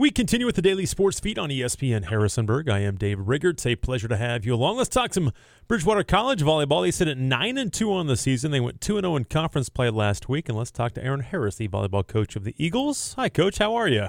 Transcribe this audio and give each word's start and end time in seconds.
We 0.00 0.10
continue 0.10 0.46
with 0.46 0.56
the 0.56 0.62
daily 0.62 0.86
sports 0.86 1.20
feed 1.20 1.38
on 1.38 1.50
ESPN 1.50 2.08
Harrisonburg. 2.08 2.70
I 2.70 2.78
am 2.78 2.96
Dave 2.96 3.18
Riggert. 3.18 3.56
It's 3.56 3.66
a 3.66 3.76
pleasure 3.76 4.08
to 4.08 4.16
have 4.16 4.46
you 4.46 4.54
along. 4.54 4.78
Let's 4.78 4.88
talk 4.88 5.12
some 5.12 5.30
Bridgewater 5.68 6.04
College 6.04 6.40
volleyball. 6.40 6.82
They 6.82 6.90
sit 6.90 7.06
at 7.06 7.18
nine 7.18 7.58
and 7.58 7.70
two 7.70 7.92
on 7.92 8.06
the 8.06 8.16
season. 8.16 8.50
They 8.50 8.60
went 8.60 8.80
two 8.80 8.96
and 8.96 9.04
zero 9.04 9.16
in 9.16 9.24
conference 9.24 9.68
play 9.68 9.90
last 9.90 10.26
week. 10.26 10.48
And 10.48 10.56
let's 10.56 10.70
talk 10.70 10.92
to 10.94 11.04
Erin 11.04 11.20
Harris, 11.20 11.56
the 11.56 11.68
volleyball 11.68 12.06
coach 12.06 12.34
of 12.34 12.44
the 12.44 12.54
Eagles. 12.56 13.12
Hi, 13.18 13.28
coach. 13.28 13.58
How 13.58 13.74
are 13.74 13.88
you? 13.88 14.06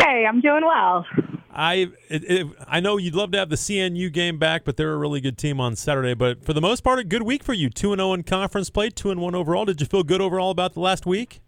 Hey, 0.00 0.26
I'm 0.28 0.42
doing 0.42 0.66
well. 0.66 1.06
I 1.50 1.88
it, 2.10 2.24
it, 2.30 2.46
I 2.68 2.80
know 2.80 2.98
you'd 2.98 3.14
love 3.14 3.30
to 3.30 3.38
have 3.38 3.48
the 3.48 3.56
CNU 3.56 4.12
game 4.12 4.38
back, 4.38 4.66
but 4.66 4.76
they're 4.76 4.92
a 4.92 4.98
really 4.98 5.22
good 5.22 5.38
team 5.38 5.62
on 5.62 5.76
Saturday. 5.76 6.12
But 6.12 6.44
for 6.44 6.52
the 6.52 6.60
most 6.60 6.82
part, 6.82 6.98
a 6.98 7.04
good 7.04 7.22
week 7.22 7.42
for 7.42 7.54
you. 7.54 7.70
Two 7.70 7.94
and 7.94 8.00
zero 8.00 8.12
in 8.12 8.22
conference 8.22 8.68
play, 8.68 8.90
two 8.90 9.10
and 9.10 9.18
one 9.18 9.34
overall. 9.34 9.64
Did 9.64 9.80
you 9.80 9.86
feel 9.86 10.02
good 10.02 10.20
overall 10.20 10.50
about 10.50 10.74
the 10.74 10.80
last 10.80 11.06
week? 11.06 11.40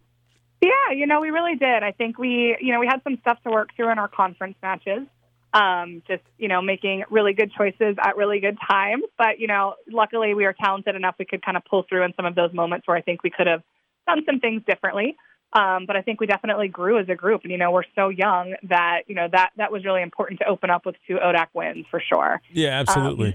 Yeah, 0.63 0.95
you 0.95 1.07
know, 1.07 1.21
we 1.21 1.31
really 1.31 1.57
did. 1.57 1.83
I 1.83 1.91
think 1.91 2.19
we, 2.19 2.57
you 2.61 2.73
know, 2.73 2.79
we 2.79 2.87
had 2.87 3.03
some 3.03 3.19
stuff 3.21 3.39
to 3.43 3.51
work 3.51 3.71
through 3.75 3.91
in 3.91 3.99
our 3.99 4.09
conference 4.09 4.55
matches. 4.63 5.09
Um, 5.53 6.03
just, 6.09 6.23
you 6.39 6.49
know, 6.49 6.63
making 6.63 7.05
really 7.11 7.35
good 7.35 7.53
choices 7.53 7.97
at 8.03 8.17
really 8.17 8.41
good 8.41 8.57
times. 8.71 9.05
But, 9.19 9.39
you 9.39 9.49
know, 9.49 9.75
luckily 9.91 10.35
we 10.35 10.47
are 10.47 10.55
talented 10.55 10.95
enough 10.95 11.17
we 11.19 11.27
could 11.27 11.45
kind 11.45 11.57
of 11.57 11.65
pull 11.65 11.85
through 11.87 12.05
in 12.05 12.15
some 12.17 12.25
of 12.25 12.35
those 12.35 12.55
moments 12.55 12.87
where 12.87 12.97
I 12.97 13.03
think 13.03 13.23
we 13.23 13.29
could 13.29 13.49
have 13.49 13.63
done 14.07 14.23
some 14.25 14.41
things 14.41 14.63
differently. 14.67 15.17
Um, 15.53 15.85
but 15.85 15.97
I 15.97 16.01
think 16.01 16.21
we 16.21 16.27
definitely 16.27 16.69
grew 16.69 16.99
as 16.99 17.09
a 17.11 17.15
group. 17.15 17.43
And, 17.43 17.53
you 17.53 17.59
know, 17.59 17.71
we're 17.73 17.83
so 17.95 18.09
young 18.09 18.55
that, 18.71 19.03
you 19.09 19.15
know, 19.15 19.29
that, 19.31 19.51
that 19.57 19.71
was 19.71 19.85
really 19.85 20.01
important 20.01 20.41
to 20.41 20.47
open 20.47 20.71
up 20.71 20.87
with 20.87 20.95
two 21.07 21.17
ODAC 21.17 21.49
wins 21.53 21.85
for 21.91 22.01
sure. 22.01 22.41
Yeah, 22.51 22.71
absolutely. 22.81 23.35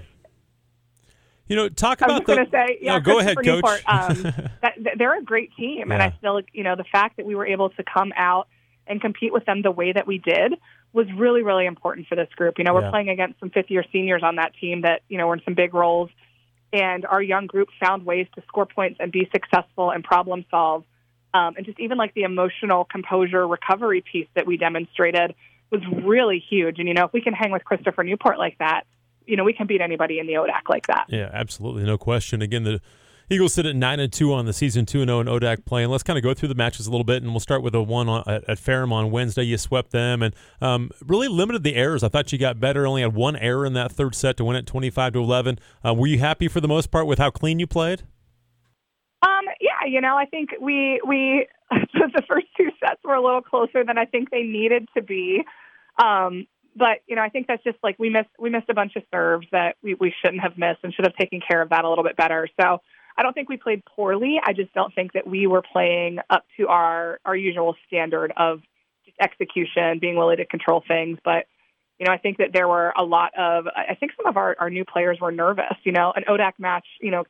you 1.48 1.56
know, 1.56 1.68
talk 1.68 2.00
about 2.00 2.26
the. 2.26 2.46
Say, 2.50 2.78
yeah, 2.82 2.98
no, 2.98 3.00
go 3.00 3.18
ahead, 3.18 3.36
Coach. 3.36 3.46
Newport, 3.46 3.82
um, 3.86 4.22
that, 4.62 4.74
they're 4.96 5.18
a 5.18 5.22
great 5.22 5.50
team, 5.56 5.88
yeah. 5.88 5.94
and 5.94 6.02
I 6.02 6.10
feel 6.20 6.40
you 6.52 6.62
know 6.62 6.76
the 6.76 6.84
fact 6.84 7.16
that 7.16 7.26
we 7.26 7.34
were 7.34 7.46
able 7.46 7.70
to 7.70 7.82
come 7.82 8.12
out 8.16 8.48
and 8.86 9.00
compete 9.00 9.32
with 9.32 9.44
them 9.46 9.62
the 9.62 9.70
way 9.70 9.92
that 9.92 10.06
we 10.06 10.18
did 10.18 10.54
was 10.92 11.06
really 11.16 11.42
really 11.42 11.66
important 11.66 12.06
for 12.06 12.16
this 12.16 12.28
group. 12.36 12.58
You 12.58 12.64
know, 12.64 12.74
we're 12.74 12.82
yeah. 12.82 12.90
playing 12.90 13.08
against 13.08 13.40
some 13.40 13.50
fifth 13.50 13.70
year 13.70 13.84
seniors 13.92 14.22
on 14.22 14.36
that 14.36 14.52
team 14.60 14.82
that 14.82 15.02
you 15.08 15.18
know 15.18 15.26
were 15.26 15.34
in 15.34 15.42
some 15.44 15.54
big 15.54 15.72
roles, 15.72 16.10
and 16.72 17.06
our 17.06 17.22
young 17.22 17.46
group 17.46 17.68
found 17.80 18.04
ways 18.04 18.26
to 18.34 18.42
score 18.46 18.66
points 18.66 18.98
and 19.00 19.10
be 19.10 19.28
successful 19.32 19.90
and 19.90 20.04
problem 20.04 20.44
solve, 20.50 20.84
um, 21.32 21.54
and 21.56 21.64
just 21.64 21.80
even 21.80 21.96
like 21.96 22.12
the 22.14 22.22
emotional 22.22 22.84
composure 22.84 23.46
recovery 23.46 24.02
piece 24.02 24.28
that 24.34 24.46
we 24.46 24.58
demonstrated 24.58 25.34
was 25.70 25.80
really 26.04 26.44
huge. 26.46 26.78
And 26.78 26.88
you 26.88 26.94
know, 26.94 27.06
if 27.06 27.12
we 27.12 27.22
can 27.22 27.32
hang 27.32 27.52
with 27.52 27.64
Christopher 27.64 28.04
Newport 28.04 28.38
like 28.38 28.58
that 28.58 28.84
you 29.28 29.36
know, 29.36 29.44
we 29.44 29.52
can 29.52 29.66
beat 29.66 29.80
anybody 29.80 30.18
in 30.18 30.26
the 30.26 30.34
ODAC 30.34 30.68
like 30.68 30.86
that. 30.86 31.06
Yeah, 31.08 31.30
absolutely. 31.32 31.84
No 31.84 31.98
question. 31.98 32.42
Again, 32.42 32.64
the 32.64 32.80
Eagles 33.30 33.52
sit 33.52 33.66
at 33.66 33.76
9 33.76 34.00
and 34.00 34.10
2 34.10 34.32
on 34.32 34.46
the 34.46 34.54
season 34.54 34.86
2 34.86 35.02
and 35.02 35.08
0 35.10 35.20
in 35.20 35.26
ODAC 35.26 35.66
play. 35.66 35.82
And 35.82 35.92
let's 35.92 36.02
kind 36.02 36.16
of 36.16 36.22
go 36.22 36.32
through 36.32 36.48
the 36.48 36.54
matches 36.54 36.86
a 36.86 36.90
little 36.90 37.04
bit. 37.04 37.22
And 37.22 37.32
we'll 37.32 37.40
start 37.40 37.62
with 37.62 37.74
a 37.74 37.82
one 37.82 38.08
on, 38.08 38.24
at, 38.26 38.48
at 38.48 38.58
Ferrum 38.58 38.92
on 38.92 39.10
Wednesday. 39.10 39.42
You 39.42 39.58
swept 39.58 39.90
them 39.90 40.22
and 40.22 40.34
um, 40.62 40.90
really 41.06 41.28
limited 41.28 41.62
the 41.62 41.76
errors. 41.76 42.02
I 42.02 42.08
thought 42.08 42.32
you 42.32 42.38
got 42.38 42.58
better. 42.58 42.86
Only 42.86 43.02
had 43.02 43.14
one 43.14 43.36
error 43.36 43.66
in 43.66 43.74
that 43.74 43.92
third 43.92 44.14
set 44.14 44.38
to 44.38 44.44
win 44.44 44.56
it 44.56 44.66
25 44.66 45.12
to 45.12 45.18
11. 45.18 45.58
Uh, 45.84 45.94
were 45.94 46.06
you 46.06 46.18
happy 46.18 46.48
for 46.48 46.60
the 46.60 46.68
most 46.68 46.90
part 46.90 47.06
with 47.06 47.18
how 47.18 47.30
clean 47.30 47.58
you 47.58 47.66
played? 47.66 48.02
Um, 49.22 49.44
yeah, 49.60 49.86
you 49.86 50.00
know, 50.00 50.16
I 50.16 50.24
think 50.26 50.50
we 50.60 51.00
we 51.06 51.46
the 51.70 52.22
first 52.28 52.46
two 52.56 52.70
sets 52.80 53.00
were 53.04 53.14
a 53.14 53.22
little 53.22 53.42
closer 53.42 53.84
than 53.84 53.98
I 53.98 54.04
think 54.04 54.30
they 54.30 54.42
needed 54.42 54.88
to 54.96 55.02
be. 55.02 55.42
Um, 56.02 56.46
but 56.78 57.00
you 57.06 57.16
know, 57.16 57.22
I 57.22 57.28
think 57.28 57.46
that's 57.46 57.62
just 57.64 57.78
like 57.82 57.98
we 57.98 58.08
missed 58.08 58.28
we 58.38 58.50
missed 58.50 58.68
a 58.68 58.74
bunch 58.74 58.96
of 58.96 59.02
serves 59.12 59.46
that 59.52 59.76
we, 59.82 59.94
we 59.94 60.14
shouldn't 60.22 60.42
have 60.42 60.56
missed 60.56 60.80
and 60.82 60.94
should 60.94 61.04
have 61.04 61.16
taken 61.16 61.40
care 61.46 61.60
of 61.60 61.70
that 61.70 61.84
a 61.84 61.88
little 61.88 62.04
bit 62.04 62.16
better. 62.16 62.48
So 62.60 62.80
I 63.16 63.22
don't 63.22 63.32
think 63.32 63.48
we 63.48 63.56
played 63.56 63.82
poorly. 63.84 64.40
I 64.42 64.52
just 64.52 64.72
don't 64.74 64.94
think 64.94 65.12
that 65.14 65.26
we 65.26 65.46
were 65.46 65.62
playing 65.62 66.20
up 66.30 66.44
to 66.56 66.68
our 66.68 67.18
our 67.24 67.36
usual 67.36 67.74
standard 67.86 68.32
of 68.36 68.60
just 69.04 69.16
execution, 69.20 69.98
being 69.98 70.16
willing 70.16 70.36
to 70.36 70.46
control 70.46 70.82
things. 70.86 71.18
But 71.24 71.46
you 71.98 72.06
know, 72.06 72.12
I 72.12 72.18
think 72.18 72.38
that 72.38 72.52
there 72.52 72.68
were 72.68 72.92
a 72.96 73.02
lot 73.02 73.36
of 73.36 73.66
I 73.66 73.96
think 73.96 74.12
some 74.16 74.26
of 74.26 74.36
our, 74.36 74.54
our 74.60 74.70
new 74.70 74.84
players 74.84 75.18
were 75.20 75.32
nervous. 75.32 75.76
You 75.82 75.92
know, 75.92 76.12
an 76.14 76.24
ODAC 76.28 76.52
match, 76.58 76.86
you 77.00 77.10
know, 77.10 77.24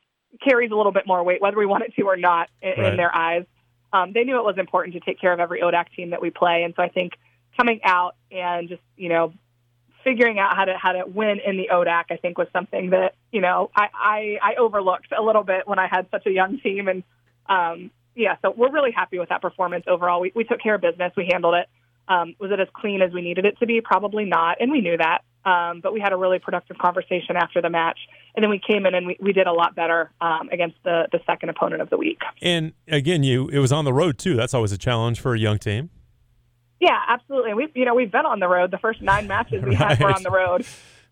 carries 0.47 0.71
a 0.71 0.75
little 0.75 0.93
bit 0.93 1.07
more 1.07 1.23
weight, 1.23 1.41
whether 1.41 1.57
we 1.57 1.65
want 1.65 1.85
it 1.85 1.95
to 1.97 2.03
or 2.03 2.17
not, 2.17 2.51
in, 2.61 2.71
right. 2.71 2.93
in 2.93 2.97
their 2.99 3.15
eyes. 3.15 3.45
Um, 3.91 4.13
they 4.13 4.25
knew 4.25 4.39
it 4.39 4.45
was 4.45 4.59
important 4.59 4.93
to 4.95 5.01
take 5.01 5.19
care 5.19 5.33
of 5.33 5.41
every 5.41 5.63
ODAC 5.63 5.87
team 5.97 6.11
that 6.11 6.21
we 6.21 6.29
play, 6.29 6.65
and 6.65 6.75
so 6.77 6.83
I 6.83 6.91
think 6.91 7.15
coming 7.59 7.81
out 7.85 8.15
and 8.31 8.69
just 8.69 8.83
you 8.97 9.09
know 9.09 9.33
figuring 10.05 10.39
out 10.39 10.57
how 10.57 10.65
to 10.65 10.75
how 10.79 10.93
to 10.93 11.05
win 11.07 11.39
in 11.45 11.57
the 11.57 11.69
ODAC, 11.73 12.05
I 12.11 12.17
think 12.17 12.39
was 12.39 12.49
something 12.53 12.91
that 12.91 13.15
you 13.33 13.41
know 13.41 13.71
I, 13.75 13.89
I 13.95 14.39
I 14.43 14.55
overlooked 14.59 15.13
a 15.17 15.23
little 15.23 15.45
bit 15.45 15.67
when 15.67 15.79
I 15.79 15.89
had 15.89 16.07
such 16.11 16.27
a 16.27 16.31
young 16.31 16.59
team, 16.61 16.89
and 16.89 17.03
um, 17.49 17.91
yeah, 18.15 18.37
so 18.43 18.53
we're 18.57 18.73
really 18.73 18.93
happy 18.93 19.19
with 19.19 19.29
that 19.29 19.43
performance 19.43 19.85
overall. 19.87 20.21
We 20.21 20.33
we 20.35 20.45
took 20.45 20.61
care 20.61 20.75
of 20.75 20.81
business, 20.81 21.13
we 21.17 21.29
handled 21.31 21.55
it. 21.55 21.69
Um, 22.09 22.35
was 22.39 22.51
it 22.51 22.59
as 22.59 22.69
clean 22.75 23.03
as 23.03 23.13
we 23.13 23.21
needed 23.21 23.45
it 23.45 23.59
to 23.59 23.67
be? 23.67 23.83
Probably 23.83 24.25
not, 24.25 24.59
and 24.61 24.71
we 24.71 24.81
knew 24.81 24.97
that. 24.97 25.25
Um, 25.45 25.81
but 25.81 25.93
we 25.93 26.01
had 26.01 26.13
a 26.13 26.17
really 26.17 26.39
productive 26.39 26.77
conversation 26.79 27.37
after 27.37 27.63
the 27.63 27.71
match, 27.71 27.99
and 28.35 28.43
then 28.43 28.51
we 28.51 28.61
came 28.67 28.87
in 28.87 28.95
and 28.95 29.07
we, 29.07 29.17
we 29.21 29.33
did 29.33 29.47
a 29.47 29.53
lot 29.53 29.75
better 29.75 30.11
um, 30.21 30.49
against 30.51 30.77
the 30.85 31.07
the 31.13 31.21
second 31.27 31.51
opponent 31.51 31.83
of 31.83 31.91
the 31.91 31.97
week. 31.97 32.21
And 32.41 32.73
again, 32.87 33.23
you 33.23 33.49
it 33.49 33.59
was 33.59 33.73
on 33.73 33.85
the 33.85 33.93
road 33.93 34.19
too. 34.19 34.37
That's 34.37 34.55
always 34.55 34.73
a 34.73 34.79
challenge 34.79 35.21
for 35.21 35.35
a 35.35 35.39
young 35.39 35.59
team. 35.59 35.91
Yeah, 36.81 36.99
absolutely. 37.09 37.55
We've 37.55 37.77
you 37.77 37.85
know 37.85 37.95
we've 37.95 38.11
been 38.11 38.27
on 38.27 38.41
the 38.41 38.49
road. 38.49 38.71
The 38.71 38.79
first 38.79 39.03
nine 39.03 39.27
matches 39.27 39.63
we 39.65 39.77
right. 39.77 39.97
had 39.97 40.01
were 40.01 40.13
on 40.13 40.23
the 40.23 40.31
road. 40.45 40.65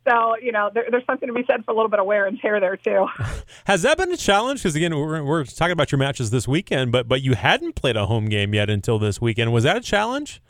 So 0.09 0.37
you 0.41 0.53
know 0.53 0.71
there, 0.72 0.84
there's 0.91 1.04
something 1.06 1.27
to 1.27 1.34
be 1.34 1.44
said 1.47 1.65
for 1.65 1.72
a 1.72 1.75
little 1.75 1.91
bit 1.91 1.99
of 1.99 2.06
wear 2.06 2.27
and 2.27 2.38
tear 2.38 2.60
there 2.60 2.77
too. 2.77 3.06
Has 3.65 3.82
that 3.82 3.97
been 3.97 4.12
a 4.12 4.16
challenge? 4.16 4.60
Because 4.60 4.76
again, 4.76 4.97
we're, 4.97 5.22
we're 5.22 5.44
talking 5.44 5.72
about 5.72 5.91
your 5.91 5.99
matches 5.99 6.31
this 6.31 6.47
weekend, 6.47 6.93
but 6.93 7.09
but 7.09 7.22
you 7.22 7.34
hadn't 7.34 7.75
played 7.75 7.97
a 7.97 8.06
home 8.06 8.28
game 8.28 8.55
yet 8.55 8.71
until 8.71 8.99
this 8.99 9.21
weekend. 9.21 9.53
Was 9.53 9.65
that 9.65 9.76
a 9.76 9.81
challenge? 9.81 10.41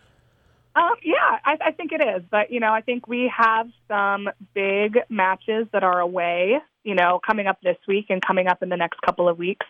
Um, 0.75 0.95
yeah, 1.03 1.39
I, 1.47 1.57
I 1.69 1.71
think 1.73 1.93
it 1.93 2.03
is. 2.03 2.23
But 2.31 2.51
you 2.51 2.61
know, 2.61 2.73
I 2.73 2.83
think 2.83 3.09
we 3.09 3.33
have 3.35 3.69
some 3.89 4.29
big 4.55 4.99
matches 5.09 5.67
that 5.73 5.83
are 5.83 6.01
away. 6.01 6.59
You 6.85 6.95
know, 6.95 7.21
coming 7.27 7.47
up 7.47 7.59
this 7.63 7.79
week 7.89 8.07
and 8.11 8.21
coming 8.25 8.49
up 8.49 8.63
in 8.63 8.69
the 8.69 8.77
next 8.77 9.01
couple 9.01 9.29
of 9.29 9.39
weeks 9.39 9.67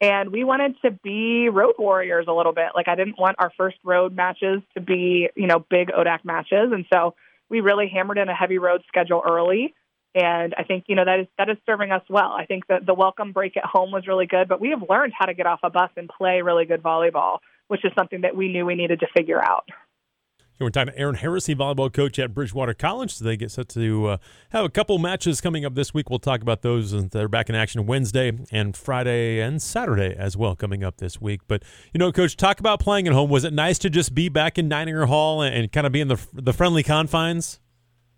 and 0.00 0.30
we 0.30 0.44
wanted 0.44 0.76
to 0.82 0.90
be 0.90 1.48
road 1.48 1.74
warriors 1.78 2.26
a 2.28 2.32
little 2.32 2.52
bit. 2.52 2.68
Like 2.74 2.88
I 2.88 2.94
didn't 2.94 3.18
want 3.18 3.36
our 3.38 3.52
first 3.56 3.76
road 3.84 4.14
matches 4.14 4.62
to 4.74 4.80
be, 4.80 5.28
you 5.36 5.46
know, 5.46 5.58
big 5.58 5.88
ODAC 5.88 6.24
matches, 6.24 6.72
and 6.72 6.84
so 6.92 7.14
we 7.48 7.60
really 7.60 7.88
hammered 7.88 8.18
in 8.18 8.28
a 8.28 8.34
heavy 8.34 8.58
road 8.58 8.82
schedule 8.88 9.22
early. 9.28 9.74
And 10.14 10.54
I 10.56 10.62
think 10.62 10.84
you 10.86 10.94
know 10.94 11.04
that 11.04 11.20
is 11.20 11.26
that 11.38 11.50
is 11.50 11.56
serving 11.66 11.90
us 11.90 12.02
well. 12.08 12.32
I 12.32 12.46
think 12.46 12.66
that 12.68 12.86
the 12.86 12.94
welcome 12.94 13.32
break 13.32 13.56
at 13.56 13.64
home 13.64 13.90
was 13.90 14.06
really 14.06 14.26
good, 14.26 14.48
but 14.48 14.60
we 14.60 14.70
have 14.70 14.82
learned 14.88 15.12
how 15.18 15.26
to 15.26 15.34
get 15.34 15.46
off 15.46 15.60
a 15.62 15.70
bus 15.70 15.90
and 15.96 16.08
play 16.08 16.42
really 16.42 16.66
good 16.66 16.82
volleyball, 16.82 17.38
which 17.68 17.84
is 17.84 17.92
something 17.98 18.20
that 18.20 18.36
we 18.36 18.52
knew 18.52 18.64
we 18.64 18.76
needed 18.76 19.00
to 19.00 19.06
figure 19.16 19.42
out. 19.42 19.68
We're 20.60 20.70
talking 20.70 20.92
to 20.92 20.98
Erin 20.98 21.16
Harris, 21.16 21.48
volleyball 21.48 21.92
coach 21.92 22.18
at 22.20 22.32
Bridgewater 22.32 22.74
College. 22.74 23.14
So 23.14 23.24
they 23.24 23.36
get 23.36 23.50
set 23.50 23.68
to 23.70 24.06
uh, 24.06 24.16
have 24.50 24.64
a 24.64 24.68
couple 24.68 24.98
matches 24.98 25.40
coming 25.40 25.64
up 25.64 25.74
this 25.74 25.92
week. 25.92 26.08
We'll 26.08 26.20
talk 26.20 26.42
about 26.42 26.62
those. 26.62 27.08
They're 27.08 27.28
back 27.28 27.48
in 27.48 27.56
action 27.56 27.84
Wednesday 27.86 28.32
and 28.52 28.76
Friday 28.76 29.40
and 29.40 29.60
Saturday 29.60 30.14
as 30.16 30.36
well 30.36 30.54
coming 30.54 30.84
up 30.84 30.98
this 30.98 31.20
week. 31.20 31.40
But 31.48 31.64
you 31.92 31.98
know, 31.98 32.12
coach, 32.12 32.36
talk 32.36 32.60
about 32.60 32.78
playing 32.78 33.08
at 33.08 33.12
home. 33.12 33.30
Was 33.30 33.42
it 33.42 33.52
nice 33.52 33.78
to 33.80 33.90
just 33.90 34.14
be 34.14 34.28
back 34.28 34.56
in 34.56 34.68
Nininger 34.68 35.08
Hall 35.08 35.42
and, 35.42 35.54
and 35.54 35.72
kind 35.72 35.86
of 35.86 35.92
be 35.92 36.00
in 36.00 36.08
the 36.08 36.24
the 36.32 36.52
friendly 36.52 36.84
confines? 36.84 37.58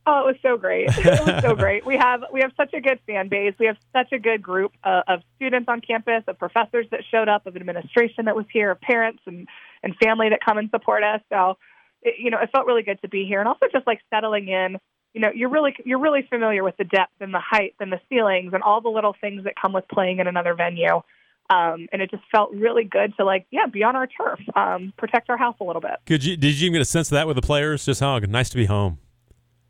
Oh, 0.08 0.20
it 0.20 0.26
was 0.26 0.36
so 0.42 0.58
great! 0.58 0.88
It 0.98 1.26
was 1.26 1.42
so 1.42 1.54
great. 1.56 1.86
We 1.86 1.96
have 1.96 2.22
we 2.30 2.40
have 2.42 2.52
such 2.56 2.74
a 2.74 2.82
good 2.82 3.00
fan 3.06 3.28
base. 3.28 3.54
We 3.58 3.66
have 3.66 3.78
such 3.94 4.12
a 4.12 4.18
good 4.18 4.42
group 4.42 4.72
uh, 4.84 5.02
of 5.08 5.20
students 5.36 5.68
on 5.68 5.80
campus, 5.80 6.22
of 6.28 6.38
professors 6.38 6.86
that 6.90 7.00
showed 7.10 7.30
up, 7.30 7.46
of 7.46 7.56
administration 7.56 8.26
that 8.26 8.36
was 8.36 8.44
here, 8.52 8.70
of 8.70 8.80
parents 8.80 9.22
and 9.26 9.48
and 9.82 9.96
family 9.96 10.28
that 10.28 10.40
come 10.44 10.58
and 10.58 10.68
support 10.70 11.02
us. 11.02 11.22
So 11.32 11.56
it, 12.06 12.14
you 12.18 12.30
know, 12.30 12.38
it 12.40 12.50
felt 12.50 12.66
really 12.66 12.82
good 12.82 13.00
to 13.02 13.08
be 13.08 13.26
here, 13.26 13.40
and 13.40 13.48
also 13.48 13.66
just 13.70 13.86
like 13.86 14.00
settling 14.10 14.48
in. 14.48 14.78
You 15.12 15.22
know, 15.22 15.30
you're 15.34 15.48
really 15.48 15.74
you're 15.84 15.98
really 15.98 16.26
familiar 16.28 16.62
with 16.62 16.76
the 16.76 16.84
depth 16.84 17.14
and 17.20 17.32
the 17.32 17.40
height 17.40 17.74
and 17.80 17.90
the 17.90 18.00
ceilings 18.08 18.52
and 18.52 18.62
all 18.62 18.80
the 18.80 18.88
little 18.88 19.14
things 19.20 19.44
that 19.44 19.54
come 19.60 19.72
with 19.72 19.88
playing 19.88 20.18
in 20.20 20.26
another 20.26 20.54
venue. 20.54 21.02
Um, 21.48 21.86
and 21.92 22.02
it 22.02 22.10
just 22.10 22.24
felt 22.30 22.52
really 22.52 22.84
good 22.84 23.16
to 23.18 23.24
like, 23.24 23.46
yeah, 23.50 23.66
be 23.66 23.84
on 23.84 23.94
our 23.94 24.08
turf, 24.08 24.40
um, 24.56 24.92
protect 24.98 25.30
our 25.30 25.36
house 25.36 25.54
a 25.60 25.64
little 25.64 25.80
bit. 25.80 25.92
Could 26.04 26.24
you 26.24 26.36
did 26.36 26.58
you 26.58 26.66
even 26.66 26.74
get 26.74 26.82
a 26.82 26.84
sense 26.84 27.08
of 27.08 27.14
that 27.14 27.26
with 27.26 27.36
the 27.36 27.42
players? 27.42 27.84
Just 27.84 28.00
how 28.00 28.18
nice 28.18 28.48
to 28.50 28.56
be 28.56 28.66
home. 28.66 28.98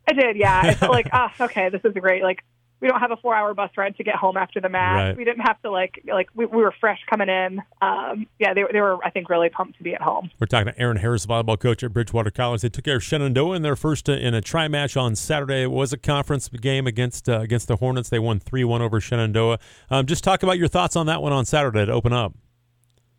I 0.09 0.13
did, 0.13 0.37
yeah. 0.37 0.61
I 0.63 0.73
felt 0.73 0.91
like, 0.91 1.09
ah, 1.13 1.33
oh, 1.39 1.45
okay, 1.45 1.69
this 1.69 1.81
is 1.83 1.93
great. 1.93 2.23
Like 2.23 2.43
we 2.79 2.87
don't 2.87 2.99
have 2.99 3.11
a 3.11 3.17
four 3.17 3.35
hour 3.35 3.53
bus 3.53 3.71
ride 3.77 3.95
to 3.97 4.03
get 4.03 4.15
home 4.15 4.37
after 4.37 4.61
the 4.61 4.69
match. 4.69 5.09
Right. 5.09 5.17
We 5.17 5.23
didn't 5.23 5.41
have 5.41 5.61
to 5.63 5.71
like 5.71 6.01
like 6.07 6.29
we, 6.35 6.45
we 6.45 6.57
were 6.57 6.73
fresh 6.79 6.99
coming 7.09 7.29
in. 7.29 7.61
Um, 7.81 8.27
yeah, 8.39 8.53
they, 8.53 8.63
they 8.71 8.81
were 8.81 9.03
I 9.03 9.09
think 9.09 9.29
really 9.29 9.49
pumped 9.49 9.77
to 9.77 9.83
be 9.83 9.93
at 9.93 10.01
home. 10.01 10.29
We're 10.39 10.47
talking 10.47 10.73
to 10.73 10.79
Erin 10.79 10.97
Harris, 10.97 11.25
volleyball 11.25 11.59
coach 11.59 11.83
at 11.83 11.93
Bridgewater 11.93 12.31
College. 12.31 12.61
They 12.61 12.69
took 12.69 12.85
care 12.85 12.97
of 12.97 13.03
Shenandoah 13.03 13.55
in 13.55 13.61
their 13.61 13.75
first 13.75 14.09
uh, 14.09 14.13
in 14.13 14.33
a 14.33 14.41
try 14.41 14.67
match 14.67 14.95
on 14.95 15.15
Saturday. 15.15 15.63
It 15.63 15.71
was 15.71 15.93
a 15.93 15.97
conference 15.97 16.49
game 16.49 16.87
against 16.87 17.27
uh, 17.27 17.39
against 17.39 17.67
the 17.67 17.77
Hornets. 17.77 18.09
They 18.09 18.19
won 18.19 18.39
three 18.39 18.63
one 18.63 18.81
over 18.81 18.99
Shenandoah. 18.99 19.59
Um, 19.89 20.05
just 20.05 20.23
talk 20.23 20.43
about 20.43 20.57
your 20.57 20.67
thoughts 20.67 20.95
on 20.95 21.05
that 21.07 21.21
one 21.21 21.33
on 21.33 21.45
Saturday 21.45 21.85
to 21.85 21.91
open 21.91 22.13
up. 22.13 22.33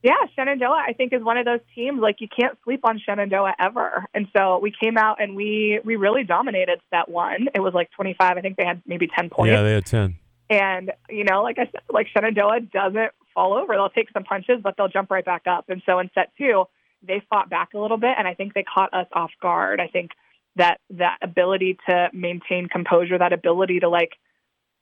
Yeah, 0.08 0.26
Shenandoah, 0.34 0.84
I 0.88 0.94
think, 0.94 1.12
is 1.12 1.22
one 1.22 1.36
of 1.36 1.44
those 1.44 1.60
teams 1.74 2.00
like 2.00 2.16
you 2.20 2.28
can't 2.28 2.56
sleep 2.64 2.80
on 2.82 2.98
Shenandoah 2.98 3.56
ever. 3.60 4.06
And 4.14 4.26
so 4.34 4.58
we 4.58 4.72
came 4.72 4.96
out 4.96 5.20
and 5.20 5.36
we 5.36 5.80
we 5.84 5.96
really 5.96 6.24
dominated 6.24 6.80
that 6.90 7.10
one. 7.10 7.48
It 7.54 7.60
was 7.60 7.74
like 7.74 7.90
25. 7.90 8.38
I 8.38 8.40
think 8.40 8.56
they 8.56 8.64
had 8.64 8.80
maybe 8.86 9.06
10 9.06 9.28
points. 9.28 9.52
Yeah, 9.52 9.60
they 9.60 9.74
had 9.74 9.84
10. 9.84 10.16
And 10.48 10.92
you 11.10 11.24
know, 11.24 11.42
like 11.42 11.58
I 11.58 11.66
said, 11.66 11.82
like 11.90 12.06
Shenandoah 12.14 12.60
doesn't 12.72 13.10
fall 13.34 13.52
over. 13.52 13.74
They'll 13.74 13.90
take 13.90 14.10
some 14.12 14.24
punches, 14.24 14.60
but 14.62 14.76
they'll 14.78 14.88
jump 14.88 15.10
right 15.10 15.24
back 15.24 15.42
up. 15.46 15.66
And 15.68 15.82
so 15.84 15.98
in 15.98 16.08
set 16.14 16.32
two, 16.38 16.64
they 17.06 17.22
fought 17.28 17.50
back 17.50 17.74
a 17.74 17.78
little 17.78 17.98
bit, 17.98 18.14
and 18.16 18.26
I 18.26 18.32
think 18.32 18.54
they 18.54 18.64
caught 18.64 18.94
us 18.94 19.08
off 19.12 19.32
guard. 19.42 19.78
I 19.78 19.88
think 19.88 20.12
that 20.56 20.80
that 20.88 21.18
ability 21.20 21.76
to 21.86 22.08
maintain 22.14 22.66
composure, 22.66 23.18
that 23.18 23.34
ability 23.34 23.80
to 23.80 23.90
like 23.90 24.12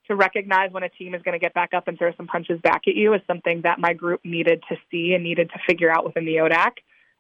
to 0.09 0.15
recognize 0.15 0.73
when 0.73 0.83
a 0.83 0.89
team 0.89 1.15
is 1.15 1.23
going 1.23 1.33
to 1.33 1.39
get 1.39 1.55
back 1.55 1.75
up 1.75 1.89
and 1.89 1.99
throw 1.99 2.13
some 2.17 2.27
punches 2.27 2.61
back 2.61 2.83
at 2.87 2.95
you 2.95 3.15
is 3.15 3.21
something 3.27 3.63
that 3.63 3.79
my 3.79 3.93
group 3.93 4.21
needed 4.25 4.63
to 4.69 4.77
see 4.91 5.15
and 5.15 5.25
needed 5.25 5.51
to 5.51 5.59
figure 5.67 5.91
out 5.91 6.05
within 6.05 6.25
the 6.25 6.37
ODAC. 6.37 6.73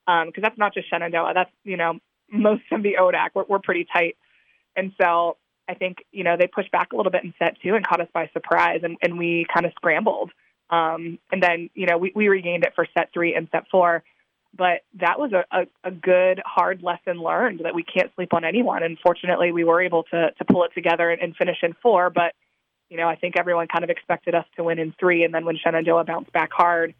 Because 0.06 0.38
um, 0.38 0.42
that's 0.42 0.58
not 0.58 0.72
just 0.72 0.88
Shenandoah. 0.88 1.32
That's, 1.34 1.50
you 1.64 1.76
know, 1.76 1.98
most 2.30 2.62
of 2.72 2.82
the 2.82 2.96
ODAC. 3.00 3.30
We're, 3.34 3.44
we're 3.48 3.58
pretty 3.58 3.86
tight. 3.92 4.16
And 4.76 4.92
so 5.00 5.36
I 5.68 5.74
think, 5.74 5.98
you 6.12 6.22
know, 6.22 6.36
they 6.38 6.46
pushed 6.46 6.70
back 6.70 6.92
a 6.92 6.96
little 6.96 7.10
bit 7.10 7.24
in 7.24 7.34
set 7.38 7.56
two 7.62 7.74
and 7.74 7.86
caught 7.86 8.00
us 8.00 8.08
by 8.12 8.30
surprise. 8.32 8.80
And, 8.82 8.96
and 9.02 9.18
we 9.18 9.46
kind 9.52 9.66
of 9.66 9.72
scrambled. 9.74 10.30
Um, 10.70 11.18
and 11.32 11.42
then, 11.42 11.70
you 11.74 11.86
know, 11.86 11.98
we, 11.98 12.12
we 12.14 12.28
regained 12.28 12.64
it 12.64 12.72
for 12.74 12.86
set 12.96 13.10
three 13.12 13.34
and 13.34 13.48
set 13.50 13.64
four. 13.70 14.04
But 14.56 14.82
that 15.00 15.18
was 15.18 15.32
a, 15.32 15.44
a, 15.50 15.66
a 15.84 15.90
good, 15.90 16.40
hard 16.46 16.82
lesson 16.82 17.20
learned 17.20 17.60
that 17.64 17.74
we 17.74 17.82
can't 17.82 18.10
sleep 18.14 18.32
on 18.32 18.44
anyone. 18.44 18.82
And 18.82 18.96
fortunately, 19.02 19.52
we 19.52 19.64
were 19.64 19.82
able 19.82 20.04
to, 20.04 20.30
to 20.30 20.44
pull 20.44 20.64
it 20.64 20.70
together 20.74 21.10
and, 21.10 21.20
and 21.20 21.36
finish 21.36 21.58
in 21.62 21.74
four. 21.82 22.10
But 22.10 22.32
you 22.88 22.96
know, 22.96 23.08
I 23.08 23.16
think 23.16 23.36
everyone 23.38 23.68
kind 23.68 23.84
of 23.84 23.90
expected 23.90 24.34
us 24.34 24.46
to 24.56 24.64
win 24.64 24.78
in 24.78 24.94
three, 24.98 25.24
and 25.24 25.34
then 25.34 25.44
when 25.44 25.56
Shenandoah 25.56 26.04
bounced 26.04 26.32
back 26.32 26.52
hard, 26.52 26.94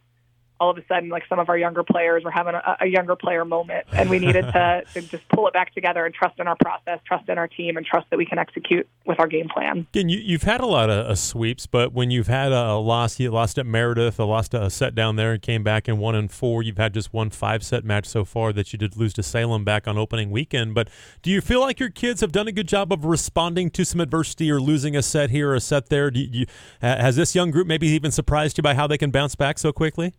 all 0.59 0.71
of 0.71 0.79
a 0.79 0.85
sudden, 0.87 1.09
like 1.09 1.25
some 1.29 1.39
of 1.39 1.49
our 1.49 1.59
younger 1.59 1.83
players 1.83 2.25
were 2.25 2.31
having 2.31 2.55
a, 2.55 2.77
a 2.81 2.87
younger 2.87 3.17
player 3.17 3.45
moment, 3.45 3.87
and 3.93 4.09
we 4.09 4.19
needed 4.19 4.43
to, 4.43 4.83
to 4.95 5.03
just 5.03 5.29
pull 5.29 5.47
it 5.47 5.53
back 5.53 5.75
together 5.75 6.05
and 6.05 6.15
trust 6.15 6.39
in 6.39 6.47
our 6.47 6.57
process, 6.57 7.01
trust 7.07 7.29
in 7.29 7.39
our 7.39 7.49
team, 7.49 7.77
and 7.77 7.85
trust 7.85 8.09
that 8.11 8.17
we 8.17 8.27
can 8.27 8.39
execute 8.39 8.89
with 9.05 9.21
our 9.21 9.27
game 9.27 9.49
plan. 9.49 9.87
Again, 9.93 10.09
you, 10.09 10.37
have 10.37 10.43
had 10.43 10.61
a 10.61 10.67
lot 10.67 10.91
of 10.91 11.07
uh, 11.07 11.15
sweeps, 11.15 11.67
but 11.67 11.93
when 11.93 12.11
you've 12.11 12.27
had 12.27 12.53
a, 12.53 12.71
a 12.71 12.79
loss, 12.79 13.19
you 13.21 13.31
lost 13.31 13.59
at 13.59 13.67
Meredith, 13.67 14.19
a 14.19 14.25
lost 14.25 14.55
a 14.55 14.71
set 14.71 14.95
down 14.95 15.17
there, 15.17 15.33
and 15.33 15.43
came 15.43 15.63
back 15.63 15.89
in 15.89 15.99
one 15.99 16.15
and 16.15 16.31
four. 16.31 16.63
You've 16.63 16.79
had 16.79 16.95
just 16.95 17.13
one 17.13 17.31
five 17.31 17.63
set 17.63 17.85
match 17.85 18.07
so 18.07 18.25
far 18.25 18.53
that 18.53 18.73
you 18.73 18.79
did 18.79 18.97
lose 18.97 19.13
to 19.15 19.23
Salem 19.23 19.65
back 19.65 19.87
on 19.87 19.99
opening 19.99 20.31
weekend. 20.31 20.75
But 20.75 20.89
do 21.23 21.31
you 21.31 21.41
feel 21.41 21.61
like 21.61 21.79
your 21.81 21.91
kids 21.91 22.21
have 22.21 22.33
done 22.33 22.49
a 22.49 22.53
good 22.53 22.69
job 22.69 22.93
of 22.93 23.05
responding 23.05 23.71
to 23.71 23.85
some 23.85 24.01
adversity 24.01 24.51
or 24.51 24.61
losing 24.61 24.97
a 24.97 25.03
set 25.03 25.31
here 25.31 25.51
or 25.51 25.55
a 25.55 25.61
set 25.61 25.89
there? 25.89 26.11
Do 26.11 26.21
you, 26.21 26.29
you, 26.33 26.47
has 26.81 27.17
this 27.17 27.35
young 27.35 27.51
group 27.51 27.67
maybe 27.67 27.89
even 27.89 28.11
surprised 28.11 28.59
you 28.59 28.63
by 28.63 28.75
how 28.75 28.87
they 28.87 28.99
can 28.99 29.11
bounce 29.11 29.35
back 29.35 29.59
so 29.59 29.73
quickly? 29.73 30.15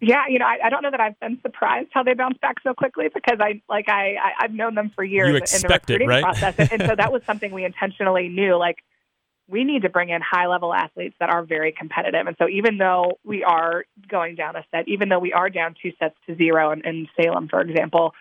Yeah, 0.00 0.24
you 0.28 0.38
know, 0.38 0.44
I, 0.44 0.58
I 0.64 0.70
don't 0.70 0.82
know 0.82 0.90
that 0.90 1.00
I've 1.00 1.18
been 1.20 1.38
surprised 1.40 1.88
how 1.92 2.02
they 2.02 2.12
bounce 2.12 2.36
back 2.38 2.56
so 2.62 2.74
quickly 2.74 3.06
because 3.12 3.38
I 3.40 3.62
like 3.68 3.88
I, 3.88 4.16
I 4.16 4.32
I've 4.40 4.52
known 4.52 4.74
them 4.74 4.92
for 4.94 5.02
years 5.02 5.54
in 5.54 5.62
the 5.62 5.68
recruiting 5.68 6.08
it, 6.08 6.10
right? 6.10 6.22
process, 6.22 6.54
and, 6.58 6.72
and 6.72 6.82
so 6.82 6.96
that 6.96 7.12
was 7.12 7.22
something 7.26 7.50
we 7.50 7.64
intentionally 7.64 8.28
knew. 8.28 8.56
Like, 8.56 8.76
we 9.48 9.64
need 9.64 9.82
to 9.82 9.88
bring 9.88 10.10
in 10.10 10.20
high 10.20 10.48
level 10.48 10.74
athletes 10.74 11.14
that 11.18 11.30
are 11.30 11.44
very 11.44 11.72
competitive, 11.72 12.26
and 12.26 12.36
so 12.38 12.46
even 12.48 12.76
though 12.76 13.18
we 13.24 13.42
are 13.42 13.86
going 14.06 14.34
down 14.34 14.54
a 14.56 14.64
set, 14.70 14.86
even 14.86 15.08
though 15.08 15.18
we 15.18 15.32
are 15.32 15.48
down 15.48 15.74
two 15.80 15.92
sets 15.98 16.16
to 16.26 16.36
zero 16.36 16.72
in, 16.72 16.86
in 16.86 17.08
Salem, 17.18 17.48
for 17.48 17.62
example, 17.62 18.12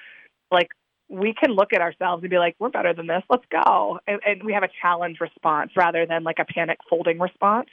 like 0.51 0.69
we 1.09 1.33
can 1.33 1.51
look 1.51 1.73
at 1.73 1.81
ourselves 1.81 2.23
and 2.23 2.29
be 2.29 2.37
like, 2.37 2.55
we're 2.57 2.69
better 2.69 2.93
than 2.93 3.07
this. 3.07 3.21
Let's 3.29 3.45
go, 3.51 3.99
and, 4.07 4.21
and 4.25 4.43
we 4.43 4.53
have 4.53 4.63
a 4.63 4.69
challenge 4.81 5.19
response 5.19 5.71
rather 5.75 6.05
than 6.05 6.23
like 6.23 6.39
a 6.39 6.45
panic 6.45 6.77
folding 6.89 7.19
response. 7.19 7.67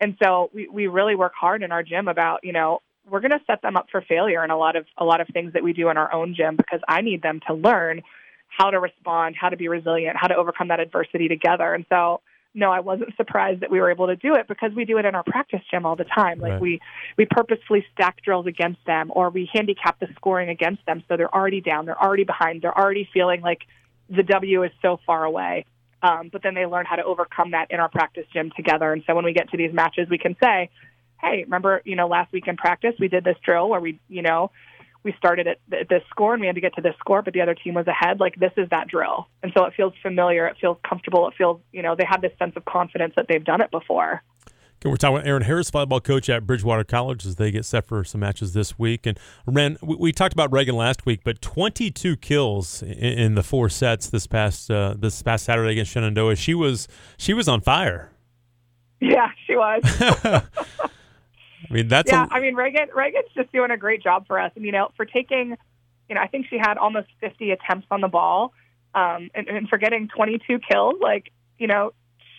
And 0.00 0.16
so 0.20 0.50
we, 0.52 0.66
we 0.66 0.86
really 0.86 1.14
work 1.14 1.34
hard 1.38 1.62
in 1.62 1.72
our 1.72 1.82
gym 1.82 2.08
about, 2.08 2.40
you 2.42 2.52
know, 2.52 2.80
we're 3.10 3.20
going 3.20 3.32
to 3.32 3.40
set 3.46 3.62
them 3.62 3.76
up 3.76 3.86
for 3.90 4.00
failure 4.00 4.44
in 4.44 4.50
a 4.50 4.56
lot 4.56 4.76
of 4.76 4.86
a 4.96 5.04
lot 5.04 5.20
of 5.20 5.28
things 5.28 5.52
that 5.52 5.62
we 5.62 5.72
do 5.72 5.88
in 5.90 5.96
our 5.96 6.12
own 6.12 6.34
gym 6.34 6.56
because 6.56 6.80
I 6.88 7.00
need 7.00 7.22
them 7.22 7.40
to 7.48 7.54
learn 7.54 8.02
how 8.48 8.70
to 8.70 8.80
respond, 8.80 9.36
how 9.40 9.48
to 9.48 9.56
be 9.56 9.68
resilient, 9.68 10.16
how 10.16 10.28
to 10.28 10.36
overcome 10.36 10.68
that 10.68 10.80
adversity 10.80 11.28
together. 11.28 11.74
And 11.74 11.84
so 11.88 12.20
no, 12.52 12.72
I 12.72 12.80
wasn't 12.80 13.16
surprised 13.16 13.60
that 13.60 13.70
we 13.70 13.80
were 13.80 13.90
able 13.90 14.08
to 14.08 14.16
do 14.16 14.34
it 14.34 14.48
because 14.48 14.72
we 14.74 14.84
do 14.84 14.98
it 14.98 15.04
in 15.04 15.14
our 15.14 15.22
practice 15.22 15.60
gym 15.70 15.86
all 15.86 15.94
the 15.94 16.04
time. 16.04 16.40
Like 16.40 16.52
right. 16.52 16.60
we 16.60 16.80
we 17.16 17.26
purposefully 17.26 17.84
stack 17.94 18.22
drills 18.22 18.46
against 18.46 18.84
them 18.86 19.12
or 19.14 19.30
we 19.30 19.48
handicap 19.52 20.00
the 20.00 20.08
scoring 20.16 20.48
against 20.48 20.84
them 20.86 21.02
so 21.08 21.16
they're 21.16 21.34
already 21.34 21.60
down, 21.60 21.86
they're 21.86 22.00
already 22.00 22.24
behind, 22.24 22.62
they're 22.62 22.76
already 22.76 23.08
feeling 23.12 23.40
like 23.40 23.60
the 24.08 24.24
W 24.24 24.64
is 24.64 24.72
so 24.82 24.98
far 25.06 25.24
away. 25.24 25.64
Um, 26.02 26.30
but 26.32 26.42
then 26.42 26.54
they 26.54 26.66
learn 26.66 26.86
how 26.86 26.96
to 26.96 27.04
overcome 27.04 27.50
that 27.50 27.70
in 27.70 27.78
our 27.78 27.88
practice 27.88 28.24
gym 28.32 28.50
together. 28.56 28.92
And 28.92 29.04
so 29.06 29.14
when 29.14 29.24
we 29.24 29.32
get 29.32 29.50
to 29.50 29.56
these 29.56 29.72
matches, 29.72 30.08
we 30.08 30.18
can 30.18 30.34
say, 30.42 30.70
hey, 31.20 31.44
remember, 31.44 31.82
you 31.84 31.96
know, 31.96 32.08
last 32.08 32.32
week 32.32 32.46
in 32.46 32.56
practice 32.56 32.94
we 32.98 33.08
did 33.08 33.24
this 33.24 33.36
drill 33.44 33.68
where 33.68 33.80
we, 33.80 34.00
you 34.08 34.22
know, 34.22 34.50
we 35.02 35.14
started 35.16 35.46
at 35.46 35.58
this 35.88 36.02
score 36.10 36.34
and 36.34 36.40
we 36.40 36.46
had 36.46 36.56
to 36.56 36.60
get 36.60 36.74
to 36.74 36.82
this 36.82 36.94
score, 36.98 37.22
but 37.22 37.32
the 37.32 37.40
other 37.40 37.54
team 37.54 37.74
was 37.74 37.86
ahead. 37.86 38.20
Like 38.20 38.36
this 38.36 38.52
is 38.56 38.68
that 38.70 38.88
drill, 38.88 39.28
and 39.42 39.52
so 39.56 39.64
it 39.64 39.74
feels 39.74 39.94
familiar. 40.02 40.46
It 40.46 40.56
feels 40.60 40.76
comfortable. 40.86 41.26
It 41.28 41.34
feels, 41.36 41.60
you 41.72 41.82
know, 41.82 41.94
they 41.96 42.04
have 42.04 42.20
this 42.20 42.32
sense 42.38 42.52
of 42.56 42.64
confidence 42.64 43.14
that 43.16 43.26
they've 43.28 43.44
done 43.44 43.60
it 43.62 43.70
before. 43.70 44.22
Okay, 44.82 44.88
we're 44.88 44.96
talking 44.96 45.16
with 45.16 45.26
Erin 45.26 45.42
Harris, 45.42 45.70
volleyball 45.70 46.02
coach 46.02 46.30
at 46.30 46.46
Bridgewater 46.46 46.84
College, 46.84 47.26
as 47.26 47.36
they 47.36 47.50
get 47.50 47.66
set 47.66 47.86
for 47.86 48.02
some 48.02 48.22
matches 48.22 48.54
this 48.54 48.78
week. 48.78 49.04
And 49.04 49.18
Ren, 49.46 49.76
we, 49.82 49.96
we 49.96 50.12
talked 50.12 50.32
about 50.32 50.50
Reagan 50.52 50.74
last 50.74 51.04
week, 51.04 51.20
but 51.22 51.42
22 51.42 52.16
kills 52.16 52.82
in, 52.82 52.90
in 52.92 53.34
the 53.34 53.42
four 53.42 53.68
sets 53.68 54.08
this 54.08 54.26
past 54.26 54.70
uh, 54.70 54.94
this 54.98 55.22
past 55.22 55.44
Saturday 55.44 55.72
against 55.72 55.92
Shenandoah. 55.92 56.36
She 56.36 56.54
was 56.54 56.88
she 57.16 57.34
was 57.34 57.48
on 57.48 57.60
fire. 57.60 58.10
Yeah, 59.00 59.28
she 59.46 59.56
was. 59.56 59.82
I 61.68 61.72
mean, 61.72 61.88
that's 61.88 62.10
yeah. 62.10 62.26
A... 62.30 62.34
I 62.34 62.40
mean, 62.40 62.54
Reagan 62.54 62.88
Reagan's 62.94 63.28
just 63.34 63.52
doing 63.52 63.70
a 63.70 63.76
great 63.76 64.02
job 64.02 64.26
for 64.26 64.38
us, 64.38 64.52
and 64.56 64.64
you 64.64 64.72
know, 64.72 64.90
for 64.96 65.04
taking, 65.04 65.56
you 66.08 66.14
know, 66.14 66.20
I 66.20 66.28
think 66.28 66.46
she 66.48 66.58
had 66.58 66.78
almost 66.78 67.08
50 67.20 67.50
attempts 67.50 67.86
on 67.90 68.00
the 68.00 68.08
ball, 68.08 68.52
um, 68.94 69.30
and, 69.34 69.48
and 69.48 69.68
for 69.68 69.78
getting 69.78 70.08
22 70.08 70.60
kills. 70.70 70.94
Like, 71.00 71.30
you 71.58 71.66
know, 71.66 71.92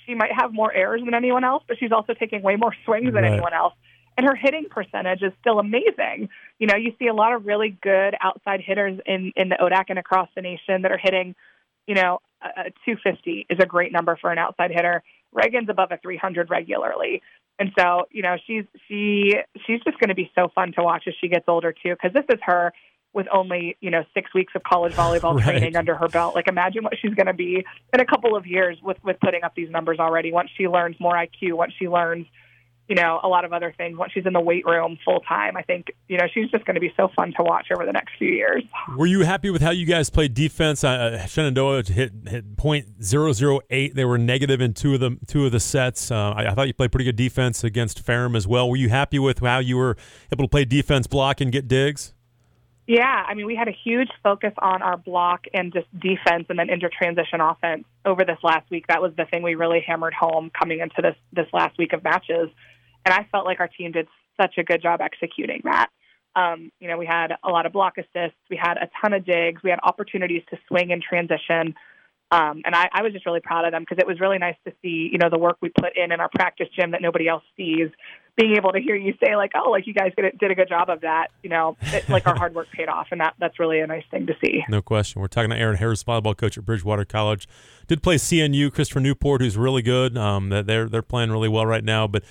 she 0.06 0.16
might 0.16 0.32
have 0.32 0.54
more 0.54 0.74
errors 0.74 1.02
than 1.04 1.14
anyone 1.14 1.44
else, 1.44 1.64
but 1.68 1.78
she's 1.80 1.92
also 1.92 2.14
taking 2.14 2.42
way 2.42 2.56
more 2.56 2.74
swings 2.86 3.14
than 3.14 3.24
right. 3.24 3.34
anyone 3.34 3.54
else. 3.54 3.74
And 4.18 4.26
her 4.28 4.36
hitting 4.36 4.66
percentage 4.70 5.22
is 5.22 5.32
still 5.40 5.60
amazing. 5.60 6.30
You 6.60 6.68
know, 6.68 6.76
you 6.76 6.94
see 7.00 7.08
a 7.08 7.14
lot 7.14 7.34
of 7.34 7.46
really 7.46 7.78
good 7.82 8.16
outside 8.20 8.62
hitters 8.62 9.00
in 9.06 9.32
in 9.36 9.50
the 9.50 9.56
ODAC 9.56 9.86
and 9.90 10.00
across 10.00 10.30
the 10.36 10.42
nation 10.42 10.82
that 10.82 10.92
are 10.92 11.00
hitting, 11.02 11.34
you 11.88 11.96
know, 11.96 12.20
a, 12.42 12.48
a 12.48 12.64
250 12.86 13.48
is 13.50 13.60
a 13.60 13.66
great 13.66 13.92
number 13.92 14.18
for 14.20 14.32
an 14.32 14.38
outside 14.38 14.72
hitter. 14.72 15.02
Reagan's 15.32 15.70
above 15.70 15.92
a 15.92 15.98
300 15.98 16.50
regularly. 16.50 17.22
And 17.60 17.72
so, 17.78 18.06
you 18.12 18.24
know, 18.24 18.38
she's 18.48 18.66
she 18.88 19.36
she's 19.66 19.82
just 19.84 20.00
going 20.00 20.10
to 20.10 20.16
be 20.16 20.32
so 20.36 20.50
fun 20.54 20.72
to 20.74 20.84
watch 20.84 21.04
as 21.08 21.14
she 21.22 21.28
gets 21.28 21.46
older 21.48 21.72
too, 21.72 21.96
because 21.96 22.12
this 22.14 22.26
is 22.30 22.40
her 22.44 22.74
with 23.14 23.28
only 23.32 23.78
you 23.82 23.92
know 23.92 24.04
six 24.14 24.34
weeks 24.34 24.54
of 24.56 24.64
college 24.64 24.94
volleyball 24.94 25.36
right. 25.36 25.44
training 25.44 25.76
under 25.76 25.96
her 25.96 26.08
belt. 26.08 26.34
Like, 26.34 26.48
imagine 26.48 26.84
what 26.84 26.94
she's 27.00 27.14
going 27.14 27.28
to 27.28 27.34
be 27.34 27.64
in 27.94 28.00
a 28.00 28.06
couple 28.06 28.36
of 28.36 28.48
years 28.48 28.78
with 28.82 28.98
with 29.04 29.20
putting 29.20 29.44
up 29.44 29.54
these 29.56 29.70
numbers 29.70 30.00
already. 30.00 30.32
Once 30.32 30.50
she 30.58 30.68
learns 30.68 30.96
more 31.00 31.14
IQ, 31.14 31.54
once 31.54 31.74
she 31.78 31.88
learns 31.88 32.26
you 32.88 32.96
know, 32.96 33.20
a 33.24 33.28
lot 33.28 33.46
of 33.46 33.54
other 33.54 33.74
things. 33.78 33.98
Once 33.98 34.12
she's 34.12 34.26
in 34.26 34.34
the 34.34 34.42
weight 34.42 34.66
room 34.66 34.98
full 35.06 35.22
time, 35.22 35.56
I 35.56 35.62
think, 35.62 35.92
you 36.08 36.18
know, 36.18 36.26
she's 36.34 36.50
just 36.50 36.66
going 36.66 36.76
to 36.76 36.82
be 36.82 36.94
so 36.98 37.10
fun 37.16 37.34
to 37.38 37.44
watch 37.44 37.68
over 37.74 37.86
the 37.86 37.94
next 37.94 38.18
few 38.18 38.30
years. 38.30 38.64
Were 38.98 39.06
you 39.06 39.22
happy 39.22 39.50
with 39.50 39.62
how 39.62 39.72
you 39.72 39.86
guys 39.86 40.10
played 40.10 40.34
defense? 40.34 40.84
Uh, 40.84 41.26
Shenandoah 41.26 41.84
hit 41.84 42.12
hit 42.28 42.58
point 42.58 43.04
zero 43.04 43.32
zero 43.32 43.62
eight. 43.70 43.96
They 43.96 44.06
were 44.06 44.18
negative 44.18 44.62
in 44.62 44.74
two 44.74 44.96
of 44.96 45.00
the 45.00 45.18
two 45.28 45.46
of 45.46 45.52
the 45.52 45.60
sets. 45.60 46.12
Uh, 46.12 46.34
I, 46.36 46.48
I, 46.48 46.54
thought 46.54 46.68
you 46.68 46.74
played 46.74 46.92
pretty 46.92 47.06
good 47.06 47.16
defense 47.16 47.64
against 47.64 48.00
Ferrum 48.02 48.36
as 48.36 48.48
well. 48.48 48.70
Were 48.70 48.76
you 48.76 48.90
happy 48.90 49.20
with 49.20 49.40
how 49.40 49.60
you 49.60 49.78
were 49.78 49.96
able 50.32 50.44
to 50.44 50.50
play 50.50 50.66
defense, 50.66 51.08
block, 51.08 51.40
and 51.40 51.52
get 51.52 51.68
digs? 51.68 52.14
Yeah, 52.88 53.24
I 53.28 53.36
mean, 53.36 53.46
we 53.46 53.56
had 53.56 53.68
a 53.68 53.76
huge 53.84 54.10
focus 54.24 54.54
on 54.58 54.82
our 54.82 54.98
block 54.98 55.46
and 55.54 55.72
just 55.72 55.88
defense, 56.00 56.48
and 56.50 56.60
then 56.60 56.70
inter 56.70 56.90
transition 56.92 57.40
offense 57.40 57.86
over 58.06 58.26
this 58.26 58.40
last 58.44 58.70
week. 58.70 58.88
That 58.88 59.02
was 59.02 59.14
the 59.16 59.26
thing 59.26 59.44
we 59.44 59.56
really 59.56 59.84
hammered 59.86 60.14
home 60.14 60.52
coming 60.58 60.80
into 60.80 61.02
this 61.02 61.16
this 61.32 61.48
last 61.54 61.78
week 61.78 61.94
of 61.94 62.04
matches 62.04 62.50
and 63.06 63.14
I 63.14 63.28
felt 63.32 63.46
like 63.46 63.60
our 63.60 63.68
team 63.68 63.92
did 63.92 64.08
such 64.40 64.58
a 64.58 64.64
good 64.64 64.82
job 64.82 65.02
executing 65.02 65.62
that. 65.66 65.90
Um, 66.36 66.72
you 66.80 66.88
know, 66.88 66.98
we 66.98 67.06
had 67.06 67.34
a 67.44 67.50
lot 67.50 67.66
of 67.66 67.74
block 67.74 67.98
assists, 67.98 68.38
we 68.50 68.58
had 68.58 68.78
a 68.78 68.90
ton 69.02 69.14
of 69.14 69.26
digs, 69.26 69.62
we 69.64 69.70
had 69.70 69.80
opportunities 69.84 70.44
to 70.50 70.58
swing 70.68 70.92
and 70.92 71.02
transition. 71.02 71.76
Um, 72.32 72.62
and 72.64 72.74
I, 72.74 72.88
I 72.94 73.02
was 73.02 73.12
just 73.12 73.26
really 73.26 73.42
proud 73.42 73.66
of 73.66 73.74
them 73.74 73.82
because 73.82 73.98
it 74.00 74.08
was 74.08 74.22
really 74.22 74.38
nice 74.38 74.56
to 74.66 74.72
see, 74.82 75.10
you 75.12 75.18
know, 75.18 75.30
the 75.30 75.38
work 75.38 75.58
we 75.62 75.70
put 75.70 75.98
in 75.98 76.14
in 76.14 76.22
our 76.22 76.30
practice 76.30 76.70
gym 76.74 76.92
that 76.92 77.02
nobody 77.02 77.28
else 77.28 77.44
sees. 77.58 77.90
Being 78.38 78.56
able 78.56 78.72
to 78.72 78.80
hear 78.80 78.96
you 78.96 79.14
say 79.24 79.36
like, 79.36 79.52
"Oh, 79.56 79.70
like 79.72 79.86
you 79.88 79.94
guys 79.94 80.12
did, 80.16 80.52
a 80.52 80.56
good 80.56 80.70
job 80.70 80.90
of 80.90 81.02
that," 81.02 81.28
you 81.44 81.50
know, 81.50 81.76
it, 81.82 82.08
like 82.10 82.26
our 82.28 82.36
hard 82.38 82.56
work 82.56 82.68
paid 82.72 82.88
off, 82.88 83.08
and 83.12 83.20
that 83.20 83.36
that's 83.40 83.60
really 83.60 83.80
a 83.80 83.88
nice 83.88 84.06
thing 84.10 84.26
to 84.28 84.34
see. 84.44 84.64
No 84.70 84.82
question. 84.82 85.22
We're 85.22 85.28
talking 85.28 85.50
to 85.50 85.58
Erin 85.58 85.78
Harris, 85.78 86.04
volleyball 86.04 86.36
coach 86.36 86.58
at 86.58 86.66
Bridgewater 86.66 87.06
College. 87.06 87.48
Did 87.88 88.02
play 88.02 88.16
CNU, 88.16 88.74
Christopher 88.74 89.02
Newport, 89.02 89.42
who's 89.42 89.58
really 89.58 89.82
good. 89.82 90.18
Um, 90.18 90.50
they're 90.50 90.88
they're 90.88 91.02
playing 91.02 91.32
really 91.32 91.50
well 91.50 91.66
right 91.66 91.84
now, 91.84 92.08
but 92.08 92.24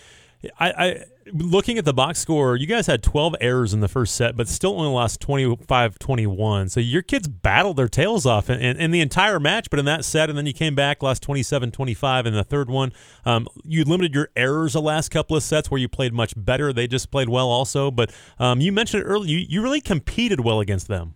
I, 0.58 0.70
I 0.70 1.04
looking 1.32 1.78
at 1.78 1.84
the 1.84 1.92
box 1.92 2.18
score, 2.18 2.56
you 2.56 2.66
guys 2.66 2.86
had 2.86 3.02
12 3.02 3.36
errors 3.40 3.72
in 3.74 3.80
the 3.80 3.88
first 3.88 4.14
set, 4.14 4.36
but 4.36 4.48
still 4.48 4.78
only 4.78 4.90
lost 4.90 5.20
25-21. 5.20 6.70
So 6.70 6.80
your 6.80 7.02
kids 7.02 7.28
battled 7.28 7.76
their 7.76 7.88
tails 7.88 8.26
off 8.26 8.50
in, 8.50 8.60
in, 8.60 8.76
in, 8.76 8.90
the 8.90 9.00
entire 9.00 9.38
match, 9.38 9.70
but 9.70 9.78
in 9.78 9.84
that 9.84 10.04
set, 10.04 10.28
and 10.28 10.38
then 10.38 10.46
you 10.46 10.52
came 10.52 10.74
back, 10.74 11.02
lost 11.02 11.26
27-25 11.26 12.26
in 12.26 12.34
the 12.34 12.44
third 12.44 12.70
one. 12.70 12.92
Um, 13.24 13.46
you 13.64 13.84
limited 13.84 14.14
your 14.14 14.30
errors 14.34 14.72
the 14.72 14.80
last 14.80 15.10
couple 15.10 15.36
of 15.36 15.42
sets 15.42 15.70
where 15.70 15.80
you 15.80 15.88
played 15.88 16.12
much 16.12 16.34
better. 16.36 16.72
They 16.72 16.86
just 16.86 17.10
played 17.10 17.28
well 17.28 17.48
also, 17.48 17.90
but 17.90 18.12
um, 18.38 18.60
you 18.60 18.72
mentioned 18.72 19.04
earlier. 19.06 19.30
You, 19.30 19.46
you 19.48 19.62
really 19.62 19.80
competed 19.80 20.40
well 20.40 20.60
against 20.60 20.88
them. 20.88 21.14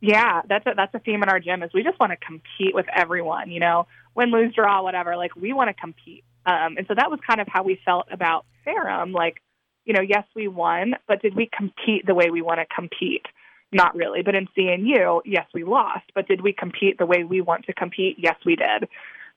Yeah, 0.00 0.40
that's 0.48 0.66
a, 0.66 0.72
that's 0.74 0.94
a 0.94 0.98
theme 0.98 1.22
in 1.22 1.28
our 1.28 1.40
gym 1.40 1.62
is 1.62 1.70
we 1.74 1.82
just 1.82 2.00
want 2.00 2.12
to 2.12 2.16
compete 2.16 2.74
with 2.74 2.86
everyone. 2.94 3.50
You 3.50 3.60
know, 3.60 3.86
win, 4.14 4.30
lose, 4.30 4.54
draw, 4.54 4.82
whatever. 4.82 5.16
Like 5.16 5.36
we 5.36 5.52
want 5.52 5.68
to 5.68 5.74
compete. 5.74 6.24
Um, 6.46 6.76
and 6.78 6.86
so 6.88 6.94
that 6.94 7.10
was 7.10 7.20
kind 7.26 7.40
of 7.40 7.48
how 7.48 7.62
we 7.62 7.80
felt 7.84 8.08
about 8.10 8.46
Ferrum. 8.64 9.12
Like, 9.12 9.42
you 9.84 9.94
know, 9.94 10.00
yes, 10.00 10.24
we 10.34 10.48
won, 10.48 10.94
but 11.08 11.22
did 11.22 11.34
we 11.34 11.48
compete 11.56 12.06
the 12.06 12.14
way 12.14 12.30
we 12.30 12.42
want 12.42 12.60
to 12.60 12.66
compete? 12.74 13.26
Not 13.72 13.94
really. 13.94 14.22
But 14.22 14.34
in 14.34 14.48
CNU, 14.56 15.20
yes, 15.24 15.46
we 15.54 15.64
lost. 15.64 16.04
But 16.14 16.26
did 16.26 16.40
we 16.40 16.52
compete 16.52 16.98
the 16.98 17.06
way 17.06 17.24
we 17.24 17.40
want 17.40 17.66
to 17.66 17.72
compete? 17.72 18.16
Yes, 18.18 18.36
we 18.44 18.56
did. 18.56 18.88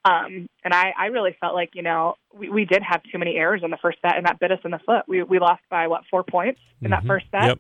Um, 0.06 0.50
and 0.66 0.74
I, 0.74 0.94
I 0.98 1.06
really 1.08 1.36
felt 1.40 1.54
like, 1.54 1.72
you 1.76 1.82
know, 1.82 2.16
we, 2.34 2.50
we 2.50 2.66
did 2.66 2.84
have 2.84 3.04
too 3.04 3.18
many 3.18 3.36
errors 3.36 3.62
in 3.64 3.72
the 3.72 3.78
first 3.78 4.00
set, 4.02 4.18
and 4.18 4.26
that 4.26 4.40
bit 4.40 4.52
us 4.52 4.60
in 4.66 4.72
the 4.72 4.80
foot. 4.80 5.04
We, 5.08 5.24
we 5.24 5.40
lost 5.40 5.62
by, 5.70 5.88
what, 5.88 6.04
four 6.10 6.24
points 6.24 6.60
in 6.82 6.92
mm-hmm. 6.92 6.92
that 6.92 7.08
first 7.08 7.26
set? 7.32 7.44
Yep. 7.44 7.60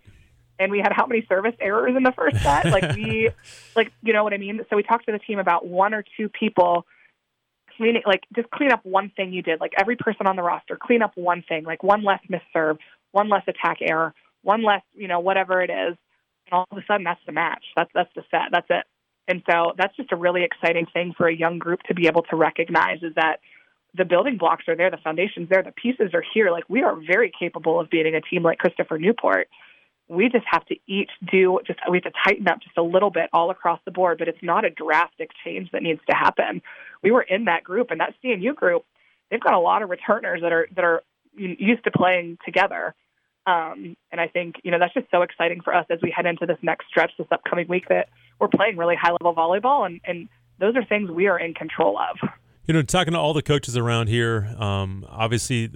And 0.60 0.72
we 0.72 0.80
had 0.80 0.92
how 0.92 1.06
many 1.06 1.26
service 1.28 1.56
errors 1.60 1.96
in 1.96 2.04
the 2.04 2.12
first 2.12 2.42
set? 2.42 2.66
like, 2.66 2.92
we, 2.96 3.30
like, 3.76 3.94
you 4.02 4.14
know 4.14 4.24
what 4.24 4.34
I 4.34 4.38
mean? 4.38 4.62
So 4.70 4.76
we 4.76 4.84
talked 4.84 5.06
to 5.06 5.12
the 5.12 5.20
team 5.20 5.40
about 5.40 5.66
one 5.66 5.94
or 5.94 6.04
two 6.18 6.28
people 6.28 6.86
cleaning, 7.78 8.04
like, 8.06 8.24
just 8.36 8.50
clean 8.52 8.72
up 8.72 8.82
one 8.84 9.12
thing 9.16 9.34
you 9.34 9.42
did. 9.42 9.60
Like, 9.60 9.74
every 9.80 9.96
person 9.96 10.28
on 10.28 10.36
the 10.36 10.44
roster, 10.44 10.78
clean 10.82 11.02
up 11.02 11.12
one 11.16 11.44
thing, 11.48 11.64
like 11.64 11.84
one 11.84 12.04
less 12.04 12.22
misserve, 12.30 12.78
one 13.12 13.30
less 13.30 13.44
attack 13.48 13.78
error, 13.82 14.14
one 14.42 14.64
less, 14.64 14.82
you 14.96 15.08
know, 15.08 15.20
whatever 15.20 15.62
it 15.62 15.70
is. 15.70 15.98
And 16.48 16.54
all 16.54 16.68
of 16.70 16.78
a 16.78 16.82
sudden, 16.88 17.04
that's 17.04 17.22
the 17.26 17.32
match. 17.32 17.64
That's, 17.76 17.92
that's 17.94 18.14
the 18.16 18.24
set. 18.32 18.50
That's 18.52 18.68
it. 18.70 18.86
And 19.28 19.42
so 19.50 19.74
that's 19.78 19.96
just 19.96 20.12
a 20.12 20.16
really 20.16 20.44
exciting 20.44 20.86
thing 20.94 21.14
for 21.16 21.28
a 21.28 21.36
young 21.36 21.60
group 21.60 21.82
to 21.84 21.94
be 21.94 22.08
able 22.08 22.24
to 22.24 22.36
recognize 22.36 23.02
is 23.04 23.16
that 23.16 23.38
the 23.96 24.06
building 24.06 24.38
blocks 24.38 24.66
are 24.68 24.76
there, 24.76 24.90
the 24.90 24.98
foundation's 24.98 25.50
there, 25.50 25.64
the 25.64 25.72
pieces 25.72 26.14
are 26.14 26.24
here. 26.34 26.52
Like 26.52 26.66
we 26.68 26.84
are 26.84 26.96
very 26.96 27.32
capable 27.38 27.80
of 27.80 27.90
beating 27.90 28.16
a 28.16 28.22
team 28.22 28.44
like 28.44 28.58
Christopher 28.58 28.98
Newport. 28.98 29.48
We 30.10 30.28
just 30.30 30.46
have 30.50 30.66
to 30.66 30.76
each 30.88 31.12
do 31.32 31.60
just 31.66 31.80
we 31.90 31.98
have 32.04 32.12
to 32.12 32.20
tighten 32.26 32.48
up 32.48 32.60
just 32.62 32.78
a 32.78 32.84
little 32.84 33.10
bit 33.10 33.30
all 33.32 33.50
across 33.50 33.80
the 33.86 33.92
board, 33.92 34.18
but 34.18 34.28
it's 34.28 34.42
not 34.42 34.66
a 34.66 34.70
drastic 34.70 35.30
change 35.46 35.72
that 35.72 35.84
needs 35.84 36.02
to 36.10 36.16
happen. 36.16 36.62
We 37.04 37.12
were 37.12 37.22
in 37.22 37.46
that 37.46 37.64
group 37.64 37.92
and 37.92 38.00
that 38.00 38.14
CNU 38.24 38.56
group, 38.56 38.86
they've 39.30 39.40
got 39.42 39.54
a 39.54 39.60
lot 39.60 39.84
of 39.84 39.90
returners 39.90 40.42
that 40.42 40.52
are 40.52 40.68
that 40.76 40.84
are 40.84 41.04
used 41.36 41.84
to 41.84 41.92
playing 41.92 42.38
together. 42.46 42.96
Um, 43.46 43.98
and 44.12 44.22
I 44.22 44.28
think, 44.28 44.56
you 44.64 44.72
know, 44.72 44.80
that's 44.80 44.94
just 44.94 45.08
so 45.12 45.22
exciting 45.22 45.62
for 45.62 45.76
us 45.76 45.86
as 45.90 46.00
we 46.02 46.14
head 46.16 46.26
into 46.26 46.46
this 46.46 46.58
next 46.62 46.88
stretch 46.88 47.12
this 47.18 47.28
upcoming 47.32 47.68
week 47.68 47.90
that 47.90 48.08
we're 48.40 48.48
playing 48.48 48.78
really 48.78 48.96
high 48.96 49.12
level 49.12 49.36
volleyball. 49.36 49.86
And, 49.86 50.00
and 50.06 50.30
those 50.60 50.76
are 50.78 50.86
things 50.86 51.12
we 51.12 51.28
are 51.28 51.38
in 51.38 51.54
control 51.54 51.98
of. 51.98 52.30
You 52.66 52.74
know, 52.74 52.82
talking 52.82 53.12
to 53.14 53.20
all 53.20 53.34
the 53.34 53.42
coaches 53.42 53.76
around 53.76 54.08
here, 54.08 54.56
um, 54.58 55.06
obviously 55.10 55.70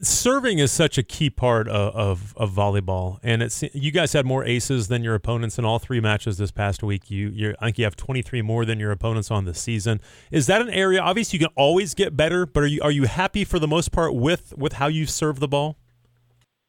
serving 0.00 0.58
is 0.58 0.72
such 0.72 0.98
a 0.98 1.02
key 1.02 1.30
part 1.30 1.68
of, 1.68 1.94
of, 1.94 2.34
of, 2.36 2.52
volleyball. 2.52 3.18
And 3.22 3.42
it's, 3.42 3.62
you 3.72 3.90
guys 3.90 4.12
had 4.12 4.26
more 4.26 4.44
aces 4.44 4.88
than 4.88 5.02
your 5.02 5.14
opponents 5.14 5.58
in 5.58 5.64
all 5.64 5.78
three 5.78 6.00
matches 6.00 6.38
this 6.38 6.50
past 6.50 6.82
week. 6.82 7.10
You, 7.10 7.54
I 7.60 7.66
think 7.66 7.78
you 7.78 7.84
have 7.84 7.96
23 7.96 8.42
more 8.42 8.64
than 8.64 8.80
your 8.80 8.90
opponents 8.90 9.30
on 9.30 9.44
the 9.44 9.54
season. 9.54 10.00
Is 10.30 10.46
that 10.46 10.60
an 10.60 10.70
area, 10.70 11.00
obviously 11.00 11.38
you 11.38 11.46
can 11.46 11.54
always 11.56 11.94
get 11.94 12.16
better, 12.16 12.46
but 12.46 12.62
are 12.62 12.66
you, 12.66 12.80
are 12.82 12.90
you 12.90 13.04
happy 13.04 13.44
for 13.44 13.58
the 13.58 13.68
most 13.68 13.92
part 13.92 14.14
with, 14.14 14.54
with 14.56 14.74
how 14.74 14.86
you 14.88 15.06
serve 15.06 15.40
the 15.40 15.48
ball? 15.48 15.76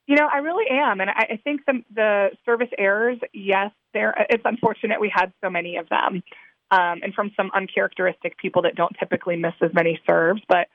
You 0.08 0.16
know, 0.16 0.30
I 0.32 0.38
really 0.38 0.66
am, 0.72 1.02
and 1.02 1.10
I, 1.10 1.34
I 1.34 1.40
think 1.44 1.66
the 1.68 1.84
the 1.94 2.30
service 2.46 2.70
errors, 2.78 3.20
yes, 3.34 3.72
there. 3.94 4.16
It's 4.30 4.44
unfortunate 4.46 5.02
we 5.02 5.12
had 5.14 5.34
so 5.44 5.50
many 5.50 5.76
of 5.76 5.90
them, 5.90 6.24
um, 6.72 7.02
and 7.04 7.14
from 7.14 7.32
some 7.36 7.52
uncharacteristic 7.54 8.38
people 8.38 8.62
that 8.62 8.76
don't 8.76 8.96
typically 8.98 9.36
miss 9.36 9.52
as 9.62 9.72
many 9.74 10.00
serves. 10.08 10.42
But 10.48 10.70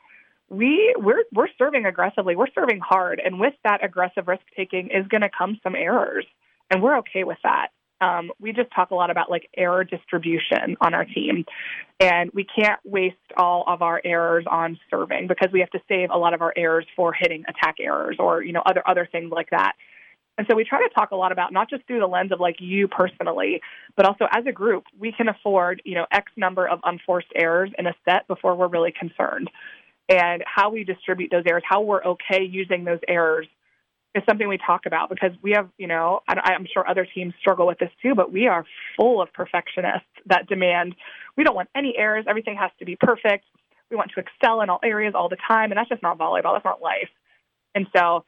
we 0.53 0.95
we're 0.99 1.25
we're 1.33 1.49
serving 1.59 1.87
aggressively, 1.87 2.37
we're 2.37 2.53
serving 2.55 2.81
hard, 2.81 3.21
and 3.25 3.41
with 3.41 3.55
that 3.65 3.85
aggressive 3.85 4.29
risk 4.29 4.43
taking 4.57 4.89
is 4.89 5.07
going 5.09 5.23
to 5.23 5.31
come 5.37 5.59
some 5.63 5.75
errors, 5.75 6.27
and 6.71 6.83
we're 6.83 6.99
okay 6.99 7.25
with 7.25 7.39
that 7.43 7.69
um, 8.03 8.33
we 8.41 8.53
just 8.53 8.69
talk 8.75 8.91
a 8.91 8.95
lot 8.95 9.11
about 9.11 9.31
like 9.31 9.49
error 9.57 9.85
distribution 9.85 10.77
on 10.81 10.93
our 10.93 11.05
team. 11.05 11.45
And 12.01 12.31
we 12.35 12.45
can't 12.45 12.81
waste 12.85 13.17
all 13.37 13.65
of 13.69 13.81
our 13.81 14.03
errors 14.05 14.45
on 14.51 14.79
serving 14.91 15.29
because 15.29 15.51
we 15.53 15.61
have 15.61 15.71
to 15.71 15.81
save 15.89 16.11
a 16.11 16.19
lot 16.19 16.35
of 16.35 16.43
our 16.43 16.53
errors 16.57 16.87
for 16.97 17.13
hitting 17.13 17.45
attack 17.49 17.77
errors 17.81 18.17
or, 18.19 18.43
you 18.43 18.53
know, 18.53 18.63
other 18.67 18.83
other 18.87 19.09
things 19.11 19.31
like 19.31 19.51
that. 19.51 19.75
And 20.37 20.47
so 20.51 20.57
we 20.57 20.65
try 20.65 20.81
to 20.81 20.93
talk 20.95 21.13
a 21.13 21.17
lot 21.17 21.31
about 21.31 21.53
not 21.53 21.71
just 21.71 21.87
through 21.87 22.01
the 22.01 22.07
lens 22.07 22.33
of 22.33 22.41
like 22.41 22.57
you 22.59 22.89
personally, 22.89 23.61
but 23.97 24.07
also 24.07 24.27
as 24.33 24.45
a 24.49 24.53
group, 24.53 24.85
we 24.99 25.13
can 25.13 25.29
afford, 25.29 25.81
you 25.85 25.95
know, 25.95 26.07
X 26.11 26.33
number 26.37 26.67
of 26.67 26.81
unforced 26.83 27.29
errors 27.37 27.71
in 27.79 27.87
a 27.87 27.95
set 28.05 28.27
before 28.27 28.57
we're 28.57 28.67
really 28.67 28.93
concerned. 28.99 29.49
And 30.13 30.45
how 30.45 30.71
we 30.71 30.85
distribute 30.85 31.31
those 31.31 31.45
errors, 31.47 31.63
how 31.67 31.81
we're 31.81 32.05
okay 32.05 32.43
using 32.45 32.85
those 32.85 32.99
errors 33.09 33.47
is 34.15 34.23
something 34.29 34.47
we 34.47 34.59
talk 34.59 34.85
about 34.85 35.09
because 35.09 35.31
we 35.41 35.53
have, 35.53 35.71
you 35.79 35.87
know, 35.87 36.21
I'm 36.29 36.67
sure 36.71 36.87
other 36.87 37.07
teams 37.15 37.33
struggle 37.41 37.67
with 37.67 37.79
this 37.79 37.89
too, 38.03 38.15
but 38.15 38.31
we 38.31 38.47
are 38.47 38.67
full 38.95 39.23
of 39.23 39.33
perfectionists 39.33 40.05
that 40.27 40.47
demand 40.49 40.97
we 41.35 41.45
don't 41.45 41.57
want 41.57 41.71
any 41.75 41.95
errors. 41.97 42.27
Everything 42.29 42.57
has 42.57 42.71
to 42.79 42.85
be 42.85 42.95
perfect. 42.95 43.47
We 43.91 43.97
want 43.97 44.11
to 44.15 44.21
excel 44.21 44.61
in 44.61 44.69
all 44.69 44.81
areas 44.85 45.15
all 45.17 45.31
the 45.31 45.39
time. 45.49 45.71
And 45.71 45.79
that's 45.79 45.89
just 45.89 46.03
not 46.03 46.19
volleyball. 46.19 46.53
That's 46.53 46.65
not 46.65 46.83
life. 46.83 47.09
And 47.75 47.87
so, 47.97 48.27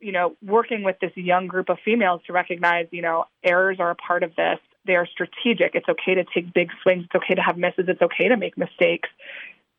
you 0.00 0.12
know, 0.12 0.36
working 0.42 0.84
with 0.84 0.96
this 1.02 1.12
young 1.16 1.48
group 1.48 1.68
of 1.68 1.76
females 1.84 2.22
to 2.28 2.32
recognize, 2.32 2.86
you 2.92 3.02
know, 3.02 3.26
errors 3.44 3.76
are 3.78 3.90
a 3.90 3.94
part 3.94 4.22
of 4.22 4.34
this. 4.36 4.58
They 4.86 4.96
are 4.96 5.06
strategic. 5.06 5.74
It's 5.74 5.88
okay 5.88 6.14
to 6.14 6.24
take 6.32 6.54
big 6.54 6.70
swings. 6.82 7.04
It's 7.04 7.14
okay 7.22 7.34
to 7.34 7.42
have 7.42 7.58
misses. 7.58 7.84
It's 7.88 8.00
okay 8.00 8.28
to 8.28 8.38
make 8.38 8.56
mistakes. 8.56 9.10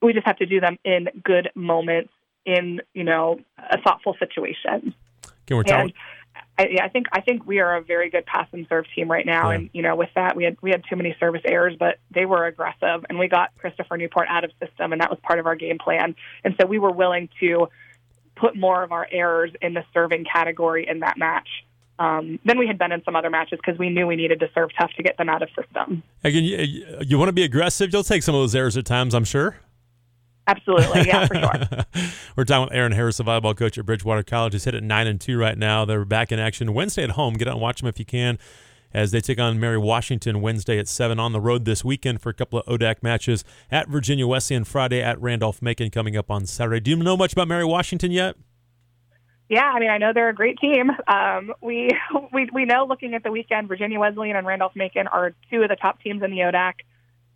We 0.02 0.14
just 0.14 0.26
have 0.26 0.38
to 0.38 0.46
do 0.46 0.60
them 0.60 0.78
in 0.84 1.10
good 1.24 1.50
moments 1.56 2.12
in, 2.46 2.82
you 2.94 3.04
know, 3.04 3.40
a 3.58 3.80
thoughtful 3.82 4.16
situation. 4.20 4.94
Can 5.46 5.58
we 5.58 5.64
talk? 5.64 5.92
I, 6.58 6.78
I 6.84 6.90
think 6.90 7.08
I 7.12 7.22
think 7.22 7.46
we 7.46 7.60
are 7.60 7.76
a 7.76 7.82
very 7.82 8.10
good 8.10 8.26
pass 8.26 8.48
and 8.52 8.66
serve 8.70 8.86
team 8.96 9.10
right 9.10 9.26
now, 9.26 9.50
yeah. 9.50 9.58
and 9.58 9.70
you 9.74 9.82
know 9.82 9.96
with 9.96 10.10
that 10.16 10.36
we 10.36 10.44
had 10.44 10.58
we 10.62 10.70
had 10.70 10.84
too 10.90 10.96
many 10.96 11.16
service 11.20 11.42
errors, 11.46 11.76
but 11.78 12.00
they 12.14 12.26
were 12.26 12.46
aggressive, 12.46 13.06
and 13.10 13.18
we 13.18 13.28
got 13.28 13.50
Christopher 13.58 13.98
Newport 13.98 14.28
out 14.30 14.44
of 14.44 14.52
system, 14.60 14.92
and 14.92 15.02
that 15.02 15.10
was 15.10 15.20
part 15.24 15.40
of 15.40 15.46
our 15.46 15.56
game 15.56 15.78
plan, 15.78 16.16
and 16.44 16.56
so 16.60 16.66
we 16.66 16.80
were 16.80 16.92
willing 16.92 17.30
to 17.40 17.68
put 18.36 18.56
more 18.56 18.84
of 18.84 18.92
our 18.92 19.08
errors 19.12 19.52
in 19.62 19.74
the 19.74 19.84
serving 19.94 20.26
category 20.26 20.88
in 20.88 21.00
that 21.00 21.18
match. 21.18 21.48
Um, 22.00 22.40
than 22.46 22.58
we 22.58 22.66
had 22.66 22.80
been 22.80 22.92
in 22.92 23.04
some 23.04 23.16
other 23.16 23.30
matches 23.30 23.60
because 23.64 23.78
we 23.78 23.90
knew 23.90 24.08
we 24.08 24.16
needed 24.16 24.40
to 24.40 24.50
serve 24.56 24.72
tough 24.76 24.92
to 24.98 25.04
get 25.04 25.18
them 25.18 25.30
out 25.30 25.44
of 25.44 25.50
system. 25.50 26.02
Again, 26.24 26.44
you, 26.44 26.98
you 27.02 27.20
want 27.20 27.30
to 27.30 27.34
be 27.34 27.44
aggressive. 27.44 27.94
You'll 27.94 28.04
take 28.04 28.24
some 28.24 28.34
of 28.34 28.42
those 28.42 28.56
errors 28.56 28.76
at 28.76 28.86
times, 28.86 29.14
I'm 29.14 29.26
sure. 29.26 29.58
Absolutely, 30.52 31.08
yeah, 31.08 31.28
for 31.28 31.36
sure. 31.36 32.04
We're 32.36 32.44
talking 32.44 32.66
with 32.66 32.74
Erin 32.74 32.92
Harris, 32.92 33.18
the 33.18 33.24
volleyball 33.24 33.56
coach 33.56 33.78
at 33.78 33.86
Bridgewater 33.86 34.24
College. 34.24 34.54
Is 34.54 34.66
hit 34.66 34.76
at 34.76 34.84
nine 34.84 35.08
and 35.08 35.20
two 35.20 35.38
right 35.38 35.58
now. 35.58 35.86
They're 35.86 36.04
back 36.04 36.32
in 36.32 36.40
action 36.40 36.74
Wednesday 36.74 37.04
at 37.04 37.12
home. 37.12 37.36
Get 37.36 37.48
out 37.48 37.54
and 37.54 37.62
watch 37.62 37.80
them 37.80 37.88
if 37.88 38.00
you 38.00 38.06
can, 38.06 38.38
as 38.94 39.12
they 39.12 39.22
take 39.22 39.40
on 39.40 39.60
Mary 39.60 39.78
Washington 39.78 40.42
Wednesday 40.42 40.78
at 40.78 40.90
seven 40.90 41.20
on 41.20 41.32
the 41.32 41.40
road 41.40 41.64
this 41.64 41.86
weekend 41.86 42.22
for 42.22 42.30
a 42.30 42.34
couple 42.34 42.60
of 42.60 42.66
ODAC 42.66 43.02
matches 43.02 43.46
at 43.72 43.88
Virginia 43.88 44.28
Wesleyan 44.28 44.66
Friday 44.66 45.02
at 45.02 45.22
Randolph 45.22 45.62
Macon 45.62 45.90
coming 45.90 46.18
up 46.18 46.30
on 46.30 46.46
Saturday. 46.46 46.82
Do 46.82 46.92
you 46.92 46.98
know 46.98 47.16
much 47.16 47.32
about 47.32 47.48
Mary 47.48 47.66
Washington 47.66 48.12
yet? 48.12 48.36
Yeah, 49.48 49.64
I 49.64 49.80
mean, 49.80 49.90
I 49.90 49.98
know 49.98 50.12
they're 50.14 50.30
a 50.30 50.34
great 50.34 50.58
team. 50.60 50.90
Um, 51.08 51.54
we 51.62 51.90
we 52.34 52.50
we 52.54 52.66
know 52.66 52.86
looking 52.88 53.14
at 53.14 53.24
the 53.24 53.32
weekend, 53.32 53.68
Virginia 53.68 54.00
Wesleyan 54.00 54.36
and 54.36 54.48
Randolph 54.48 54.76
Macon 54.76 55.08
are 55.08 55.34
two 55.50 55.62
of 55.62 55.70
the 55.70 55.76
top 55.76 56.02
teams 56.02 56.24
in 56.24 56.32
the 56.32 56.40
ODAC. 56.40 56.74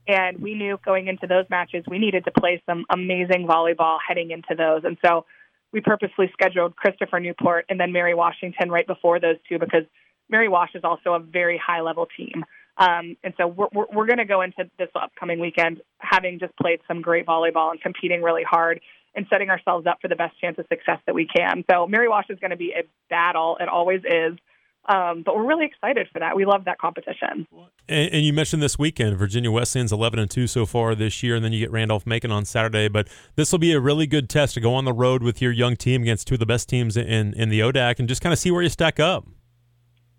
And 0.07 0.39
we 0.39 0.53
knew 0.53 0.79
going 0.85 1.07
into 1.07 1.27
those 1.27 1.45
matches, 1.49 1.83
we 1.87 1.97
needed 1.97 2.25
to 2.25 2.31
play 2.31 2.61
some 2.65 2.85
amazing 2.89 3.47
volleyball 3.47 3.97
heading 4.07 4.31
into 4.31 4.55
those. 4.55 4.83
And 4.83 4.97
so 5.03 5.25
we 5.71 5.81
purposely 5.81 6.29
scheduled 6.33 6.75
Christopher 6.75 7.19
Newport 7.19 7.65
and 7.69 7.79
then 7.79 7.91
Mary 7.91 8.13
Washington 8.13 8.69
right 8.69 8.85
before 8.85 9.19
those 9.19 9.37
two 9.49 9.59
because 9.59 9.83
Mary 10.29 10.47
Wash 10.47 10.71
is 10.75 10.83
also 10.83 11.13
a 11.13 11.19
very 11.19 11.57
high 11.63 11.81
level 11.81 12.07
team. 12.17 12.45
Um, 12.77 13.17
and 13.23 13.33
so 13.37 13.47
we're, 13.47 13.67
we're, 13.73 13.85
we're 13.91 14.05
going 14.05 14.17
to 14.17 14.25
go 14.25 14.41
into 14.41 14.69
this 14.77 14.89
upcoming 14.95 15.39
weekend 15.39 15.81
having 15.99 16.39
just 16.39 16.55
played 16.57 16.81
some 16.87 17.01
great 17.01 17.25
volleyball 17.25 17.71
and 17.71 17.81
competing 17.81 18.21
really 18.21 18.43
hard 18.43 18.81
and 19.15 19.25
setting 19.29 19.49
ourselves 19.49 19.87
up 19.87 19.99
for 20.01 20.07
the 20.07 20.15
best 20.15 20.39
chance 20.39 20.57
of 20.59 20.65
success 20.67 20.99
that 21.05 21.15
we 21.15 21.25
can. 21.25 21.63
So 21.69 21.87
Mary 21.87 22.09
Wash 22.09 22.25
is 22.29 22.37
going 22.39 22.51
to 22.51 22.57
be 22.57 22.73
a 22.73 22.83
battle. 23.09 23.57
It 23.59 23.69
always 23.69 24.01
is. 24.01 24.37
Um, 24.87 25.23
but 25.25 25.35
we're 25.35 25.47
really 25.47 25.65
excited 25.65 26.07
for 26.13 26.19
that. 26.19 26.35
We 26.35 26.45
love 26.45 26.65
that 26.65 26.77
competition. 26.77 27.47
And, 27.89 28.13
and, 28.13 28.23
you 28.23 28.33
mentioned 28.33 28.61
this 28.61 28.77
weekend, 28.77 29.17
Virginia 29.17 29.51
Wesleyan's 29.51 29.91
11 29.91 30.19
and 30.19 30.29
2 30.29 30.45
so 30.45 30.67
far 30.67 30.93
this 30.93 31.23
year, 31.23 31.35
and 31.35 31.43
then 31.43 31.51
you 31.51 31.59
get 31.59 31.71
Randolph 31.71 32.05
Macon 32.05 32.31
on 32.31 32.45
Saturday. 32.45 32.87
But 32.87 33.07
this 33.35 33.51
will 33.51 33.59
be 33.59 33.71
a 33.71 33.79
really 33.79 34.05
good 34.05 34.29
test 34.29 34.53
to 34.53 34.59
go 34.59 34.75
on 34.75 34.85
the 34.85 34.93
road 34.93 35.23
with 35.23 35.41
your 35.41 35.51
young 35.51 35.75
team 35.75 36.03
against 36.03 36.27
two 36.27 36.35
of 36.35 36.39
the 36.39 36.45
best 36.45 36.69
teams 36.69 36.95
in, 36.97 37.33
in 37.33 37.49
the 37.49 37.61
ODAC 37.61 37.97
and 37.97 38.07
just 38.07 38.21
kind 38.21 38.31
of 38.31 38.37
see 38.37 38.51
where 38.51 38.61
you 38.61 38.69
stack 38.69 38.99
up. 38.99 39.25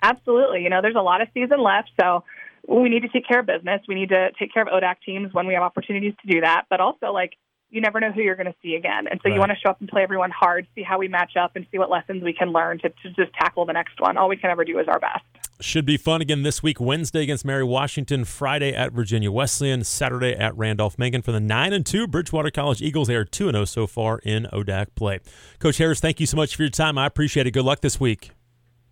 Absolutely. 0.03 0.63
You 0.63 0.71
know, 0.71 0.83
there's 0.83 0.97
a 0.97 1.01
lot 1.01 1.21
of 1.21 1.29
season 1.33 1.63
left, 1.63 1.91
so 2.01 2.25
we 2.69 2.89
need 2.89 3.01
to 3.01 3.09
take 3.09 3.27
care 3.27 3.41
of 3.41 3.47
business. 3.47 3.83
We 3.87 3.95
need 3.95 4.09
to 4.09 4.31
take 4.39 4.53
care 4.53 4.63
of 4.63 4.69
ODAC 4.69 4.97
teams 5.05 5.33
when 5.33 5.47
we 5.47 5.55
have 5.55 5.63
opportunities 5.63 6.15
to 6.23 6.33
do 6.33 6.41
that. 6.41 6.65
But 6.69 6.81
also, 6.81 7.13
like, 7.13 7.35
you 7.71 7.81
never 7.81 8.01
know 8.01 8.13
who 8.13 8.23
you're 8.23 8.37
going 8.37 8.47
to 8.47 8.55
see 8.63 8.75
again. 8.75 9.07
And 9.11 9.21
so 9.23 9.29
right. 9.29 9.35
you 9.35 9.41
want 9.41 9.51
to 9.51 9.57
show 9.59 9.71
up 9.71 9.81
and 9.81 9.89
play 9.89 10.03
everyone 10.03 10.31
hard, 10.31 10.67
see 10.75 10.83
how 10.83 10.99
we 10.99 11.09
match 11.09 11.37
up, 11.37 11.57
and 11.57 11.67
see 11.71 11.79
what 11.79 11.91
lessons 11.91 12.23
we 12.23 12.33
can 12.33 12.53
learn 12.53 12.79
to, 12.79 12.89
to 12.89 13.11
just 13.17 13.33
tackle 13.35 13.67
the 13.67 13.73
next 13.73 14.01
one. 14.01 14.17
All 14.17 14.29
we 14.29 14.37
can 14.37 14.51
ever 14.51 14.65
do 14.65 14.79
is 14.79 14.87
our 14.89 15.01
best. 15.01 15.25
Should 15.61 15.87
be 15.87 15.97
fun 15.97 16.21
again 16.21 16.43
this 16.43 16.63
week. 16.63 16.81
Wednesday 16.81 17.23
against 17.23 17.45
Mary 17.45 17.65
Washington, 17.65 18.25
Friday 18.25 18.75
at 18.75 18.93
Virginia 18.93 19.33
Wesleyan, 19.33 19.85
Saturday 19.85 20.33
at 20.33 20.57
Randolph 20.57 20.99
Macon 20.99 21.23
for 21.23 21.33
the 21.33 21.41
nine 21.41 21.73
and 21.73 21.85
two 21.85 22.07
Bridgewater 22.07 22.51
College 22.51 22.83
Eagles. 22.83 23.09
They 23.09 23.17
are 23.17 23.25
two 23.25 23.49
and 23.49 23.55
zero 23.55 23.63
oh 23.63 23.65
so 23.65 23.87
far 23.87 24.19
in 24.19 24.47
ODAC 24.53 24.89
play. 24.95 25.21
Coach 25.59 25.79
Harris, 25.79 25.99
thank 25.99 26.21
you 26.21 26.27
so 26.27 26.37
much 26.37 26.57
for 26.57 26.63
your 26.63 26.71
time. 26.71 26.99
I 26.99 27.07
appreciate 27.07 27.47
it. 27.47 27.53
Good 27.53 27.65
luck 27.65 27.81
this 27.81 27.99
week. 27.99 28.33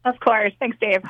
Of 0.04 0.18
course. 0.20 0.52
Thanks, 0.58 0.78
Dave. 0.80 1.02